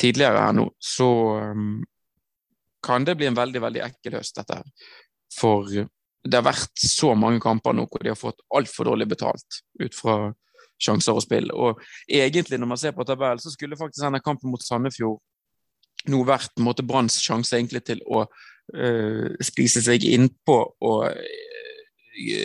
tidligere 0.00 0.42
her 0.42 0.56
nå, 0.58 0.66
så 0.82 1.08
um, 1.54 1.84
kan 2.82 3.06
det 3.06 3.14
bli 3.20 3.30
en 3.30 3.38
veldig, 3.38 3.62
veldig 3.62 3.84
ekkel 3.86 4.18
høst, 4.18 4.34
dette 4.40 4.58
her. 4.58 4.90
For 5.32 5.70
det 6.22 6.38
har 6.38 6.46
vært 6.46 6.78
så 6.78 7.14
mange 7.18 7.42
kamper 7.42 7.74
nå 7.74 7.88
hvor 7.90 8.04
de 8.04 8.12
har 8.12 8.18
fått 8.18 8.42
altfor 8.54 8.92
dårlig 8.92 9.08
betalt 9.10 9.62
ut 9.82 9.96
fra 9.96 10.16
sjanser 10.82 11.16
og 11.18 11.24
spill. 11.24 11.50
Og 11.54 11.80
egentlig, 12.10 12.58
når 12.60 12.70
man 12.72 12.80
ser 12.80 12.94
på 12.94 13.06
tabellen, 13.06 13.42
så 13.42 13.50
skulle 13.52 13.78
faktisk 13.78 14.04
denne 14.04 14.22
kampen 14.22 14.50
mot 14.52 14.62
Sandefjord 14.62 15.20
nå 16.10 16.22
vært 16.26 16.58
en 16.58 16.66
måte 16.66 16.86
Branns 16.86 17.20
sjanse 17.22 17.54
egentlig 17.54 17.84
til 17.86 18.02
å 18.10 18.24
øh, 18.24 19.34
spise 19.42 19.82
seg 19.84 20.06
innpå 20.08 20.58
og 20.82 21.04
øh, 21.10 21.50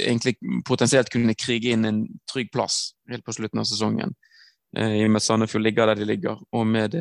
egentlig 0.06 0.38
potensielt 0.66 1.10
kunne 1.14 1.38
krige 1.38 1.74
inn 1.74 1.86
en 1.86 2.04
trygg 2.30 2.52
plass 2.54 2.96
helt 3.12 3.26
på 3.26 3.36
slutten 3.36 3.62
av 3.62 3.70
sesongen. 3.70 4.14
Uh, 4.78 4.94
I 5.00 5.06
og 5.06 5.14
med 5.14 5.22
at 5.22 5.26
Sandefjord 5.26 5.64
ligger 5.64 5.90
der 5.90 6.02
de 6.02 6.06
ligger, 6.06 6.42
og 6.54 6.68
med 6.68 6.96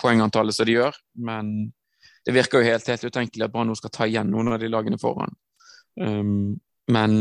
poengantallet 0.00 0.56
som 0.56 0.66
de 0.66 0.78
gjør. 0.78 0.98
Men 1.20 1.70
det 2.26 2.34
virker 2.36 2.60
jo 2.60 2.70
helt, 2.72 2.88
helt 2.90 3.06
utenkelig 3.06 3.46
at 3.46 3.54
Brann 3.54 3.70
nå 3.70 3.76
skal 3.78 3.92
ta 3.94 4.08
igjen 4.08 4.30
noen 4.32 4.52
av 4.54 4.60
de 4.60 4.68
lagene 4.72 4.98
foran. 5.00 5.32
Um, 5.98 6.60
men 6.90 7.16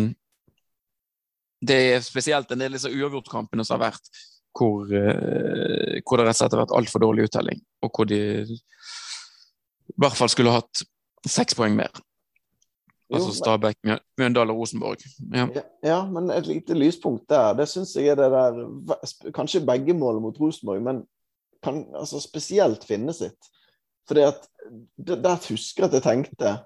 det 1.61 1.79
er 1.95 2.03
spesielt 2.05 2.51
en 2.51 2.61
del 2.61 2.75
disse 2.77 2.91
uavgjortkampene 2.91 3.65
som 3.65 3.79
har 3.79 3.91
vært, 3.91 4.11
hvor, 4.55 4.85
uh, 4.85 5.97
hvor 6.03 6.19
det 6.19 6.27
rett 6.27 6.37
og 6.37 6.41
slett 6.41 6.55
har 6.55 6.63
vært 6.65 6.77
altfor 6.77 7.03
dårlig 7.03 7.29
uttelling, 7.29 7.63
og 7.83 7.91
hvor 7.95 8.09
de 8.09 8.21
i 8.45 9.97
hvert 9.99 10.17
fall 10.17 10.31
skulle 10.31 10.53
hatt 10.53 10.83
seks 11.27 11.57
poeng 11.57 11.75
mer. 11.75 11.91
Altså 13.09 13.33
Stabæk, 13.33 13.79
Mjøndal 13.81 14.03
Mjøndalen 14.21 14.51
og 14.53 14.59
Rosenborg. 14.61 15.03
Ja. 15.33 15.47
Ja, 15.55 15.61
ja, 15.83 15.99
men 16.05 16.29
et 16.29 16.45
lite 16.45 16.75
lyspunkt 16.77 17.25
der, 17.31 17.55
det 17.57 17.65
syns 17.71 17.95
jeg 17.97 18.11
er 18.13 18.19
det 18.19 18.27
der 18.29 19.31
Kanskje 19.33 19.63
begge 19.65 19.95
målene 19.97 20.21
mot 20.27 20.37
Rosenborg, 20.37 20.83
men 20.85 21.01
kan 21.65 21.81
altså 21.97 22.21
spesielt 22.21 22.85
finne 22.87 23.13
sitt. 23.13 23.49
Fordi 24.07 24.21
at 24.27 24.45
det- 24.97 25.23
Der 25.23 25.35
husker 25.49 25.83
jeg 25.83 25.89
at 25.89 25.93
jeg 25.93 26.03
tenkte 26.03 26.59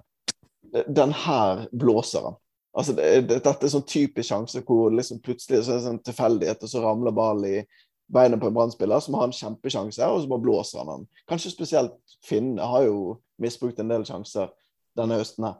Den 0.87 1.13
her 1.13 1.67
blåser 1.71 2.27
han. 2.27 2.37
Altså, 2.73 2.95
det, 2.97 3.09
det, 3.29 3.39
dette 3.45 3.67
er 3.67 3.71
sånn 3.71 3.85
typisk 3.85 4.31
sjanse 4.31 4.63
hvor 4.65 4.93
liksom 4.93 5.19
plutselig 5.21 5.61
så 5.61 5.75
er 5.75 5.79
det 5.79 5.85
sånn 5.87 5.99
tilfeldighet, 6.07 6.63
og 6.65 6.71
så 6.71 6.81
ramler 6.81 7.13
ballen 7.13 7.59
i 7.59 7.65
beinet 8.13 8.41
på 8.41 8.49
en 8.49 8.55
brannspiller 8.55 9.01
som 9.01 9.17
har 9.17 9.29
en 9.29 9.35
kjempesjanse, 9.35 10.07
og 10.09 10.23
så 10.23 10.31
bare 10.31 10.43
blåser 10.43 10.81
han 10.81 10.89
den. 10.89 11.05
Kanskje 11.29 11.53
spesielt 11.53 12.15
Finn 12.25 12.55
har 12.57 12.87
jo 12.87 13.19
misbrukt 13.41 13.79
en 13.81 13.93
del 13.93 14.05
sjanser 14.07 14.49
denne 14.97 15.19
høsten 15.21 15.47
her. 15.47 15.59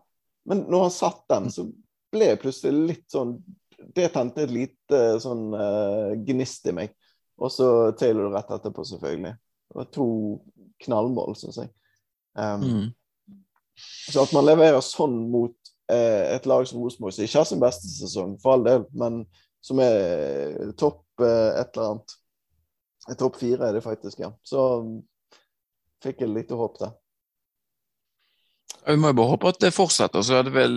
Men 0.49 0.65
når 0.71 0.88
han 0.88 0.95
satt 0.95 1.21
den, 1.32 1.52
så 1.54 1.67
ble 2.13 2.32
jeg 2.32 2.41
plutselig 2.41 2.88
litt 2.93 3.06
sånn 3.12 3.38
Det 3.93 4.06
tente 4.13 4.45
et 4.45 4.52
lite 4.54 4.99
sånn 5.19 5.49
uh, 5.52 6.13
gnist 6.23 6.69
i 6.71 6.73
meg. 6.76 6.93
Og 7.36 7.52
så 7.52 7.65
Taylor 7.99 8.30
rett 8.32 8.52
etterpå, 8.56 8.86
selvfølgelig. 8.88 9.34
Det 9.36 9.76
var 9.76 9.89
to 9.91 10.06
knallmål, 10.86 11.36
syns 11.36 11.58
jeg. 11.60 11.71
Um, 12.38 12.63
Mm. 12.63 12.86
Så 13.78 14.24
at 14.24 14.34
man 14.36 14.46
leverer 14.48 14.82
sånn 14.86 15.16
mot 15.32 15.56
eh, 15.92 16.36
et 16.36 16.46
lag 16.50 16.66
som 16.70 16.82
Rosenborg, 16.84 17.16
som 17.16 17.26
ikke 17.26 17.42
har 17.42 17.48
sin 17.50 17.64
beste 17.64 17.90
sesong, 17.90 18.36
for 18.42 18.58
all 18.58 18.68
del, 18.68 18.86
men 18.98 19.24
som 19.64 19.80
er 19.84 20.74
topp 20.80 21.04
eh, 21.24 21.62
et 21.62 21.74
eller 21.78 21.94
annet. 21.94 22.18
Eh, 23.10 23.16
Topp 23.20 23.40
fire 23.40 23.70
er 23.70 23.78
det 23.78 23.86
faktisk, 23.86 24.20
ja. 24.24 24.32
Så 24.44 24.66
um, 24.84 25.00
fikk 26.04 26.24
jeg 26.24 26.34
litt 26.34 26.52
håp 26.52 26.80
der. 26.82 26.94
Vi 28.84 28.98
må 29.00 29.14
jo 29.14 29.16
bare 29.16 29.32
håpe 29.32 29.52
at 29.54 29.62
det 29.64 29.72
fortsetter. 29.72 30.24
så 30.28 30.42
er 30.42 30.48
det 30.48 30.52
vel 30.58 30.74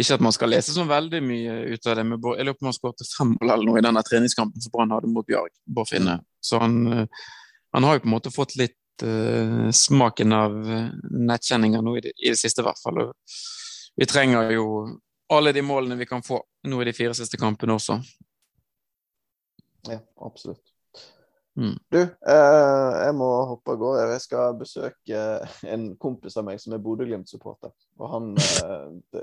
Ikke 0.00 0.16
at 0.16 0.22
man 0.24 0.32
skal 0.32 0.48
lese 0.48 0.72
så 0.72 0.86
veldig 0.88 1.20
mye 1.20 1.56
ut 1.74 1.88
av 1.90 1.98
det. 1.98 2.04
Bård- 2.16 2.38
jeg 2.38 2.46
lurer 2.48 2.56
på 2.56 2.64
om 2.64 2.70
han 2.70 2.76
skåret 2.76 3.04
fem 3.04 3.34
mål 3.34 3.50
eller 3.50 3.68
noe 3.68 3.80
i 3.80 3.84
denne 3.84 4.04
treningskampen 4.06 4.64
som 4.64 4.72
Brann 4.72 4.94
hadde 4.96 5.10
mot 5.12 5.26
Bjarg. 5.28 5.52
Borfinne. 5.66 6.22
Så 6.40 6.60
han, 6.62 6.78
eh, 6.92 7.28
han 7.76 7.84
har 7.84 7.98
jo 7.98 8.04
på 8.04 8.08
en 8.08 8.16
måte 8.16 8.32
fått 8.32 8.56
litt 8.56 8.78
eh, 9.02 9.70
smaken 9.74 10.32
av 10.32 10.54
uh, 10.54 10.90
nettkjenninger 11.10 11.82
nå 11.82 11.96
i 11.98 12.04
det, 12.04 12.12
i 12.16 12.30
det 12.30 12.38
siste, 12.38 12.62
i 12.62 12.68
hvert 12.68 12.82
fall. 12.82 13.00
Og 13.02 13.34
vi 13.96 14.06
trenger 14.06 14.52
jo 14.54 14.68
alle 15.34 15.54
de 15.56 15.64
målene 15.64 15.98
vi 15.98 16.06
kan 16.06 16.22
få 16.22 16.42
nå 16.68 16.82
i 16.82 16.86
de 16.88 16.94
fire 16.96 17.14
siste 17.16 17.40
kampene 17.40 17.74
også. 17.74 17.98
Ja, 19.88 19.98
absolutt. 20.16 20.62
Mm. 21.54 21.76
Du, 21.88 22.00
eh, 22.00 22.92
jeg 23.06 23.14
må 23.14 23.28
hoppe 23.46 23.74
av 23.74 23.78
gårde. 23.78 24.06
Jeg 24.10 24.22
skal 24.24 24.56
besøke 24.58 25.20
en 25.70 25.86
kompis 26.02 26.34
av 26.40 26.46
meg 26.48 26.58
som 26.62 26.74
er 26.74 26.82
Bodø-Glimt-supporter. 26.82 27.70
Og 28.00 28.10
han 28.10 28.32
eh, 28.34 29.20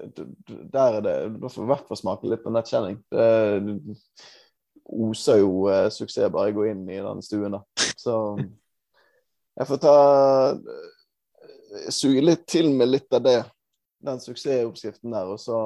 Der 0.72 1.00
er 1.00 1.02
det 1.04 1.16
Da 1.42 1.52
får 1.52 1.66
i 1.66 1.72
hvert 1.74 1.90
fall 1.90 2.00
smake 2.00 2.32
litt 2.32 2.46
på 2.46 2.54
nettkjenning. 2.56 3.02
Det 3.12 3.98
oser 4.92 5.42
jo 5.42 5.68
eh, 5.72 5.90
suksess 5.92 6.32
bare 6.32 6.50
jeg 6.50 6.60
går 6.60 6.72
inn 6.72 6.88
i 6.88 7.02
den 7.04 7.24
stuen 7.26 7.58
da. 7.58 7.66
Så 8.00 8.16
jeg 9.60 9.68
får 9.68 9.82
ta 9.84 9.96
eh, 10.56 11.90
Suge 11.92 12.24
litt 12.24 12.46
til 12.52 12.70
med 12.76 12.90
litt 12.92 13.14
av 13.16 13.24
det. 13.24 13.40
Den 14.04 14.20
suksessoppskriften 14.20 15.14
der, 15.14 15.30
og 15.30 15.40
så 15.40 15.58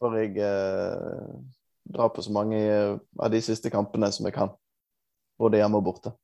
får 0.00 0.18
jeg 0.20 0.38
eh, 0.44 1.32
dra 1.94 2.08
på 2.08 2.22
så 2.24 2.32
mange 2.32 2.60
av 2.64 3.32
de 3.32 3.40
siste 3.44 3.72
kampene 3.72 4.08
som 4.14 4.28
jeg 4.28 4.36
kan. 4.36 4.52
Både 5.40 5.60
hjemme 5.60 5.80
og 5.80 5.88
borte. 5.90 6.14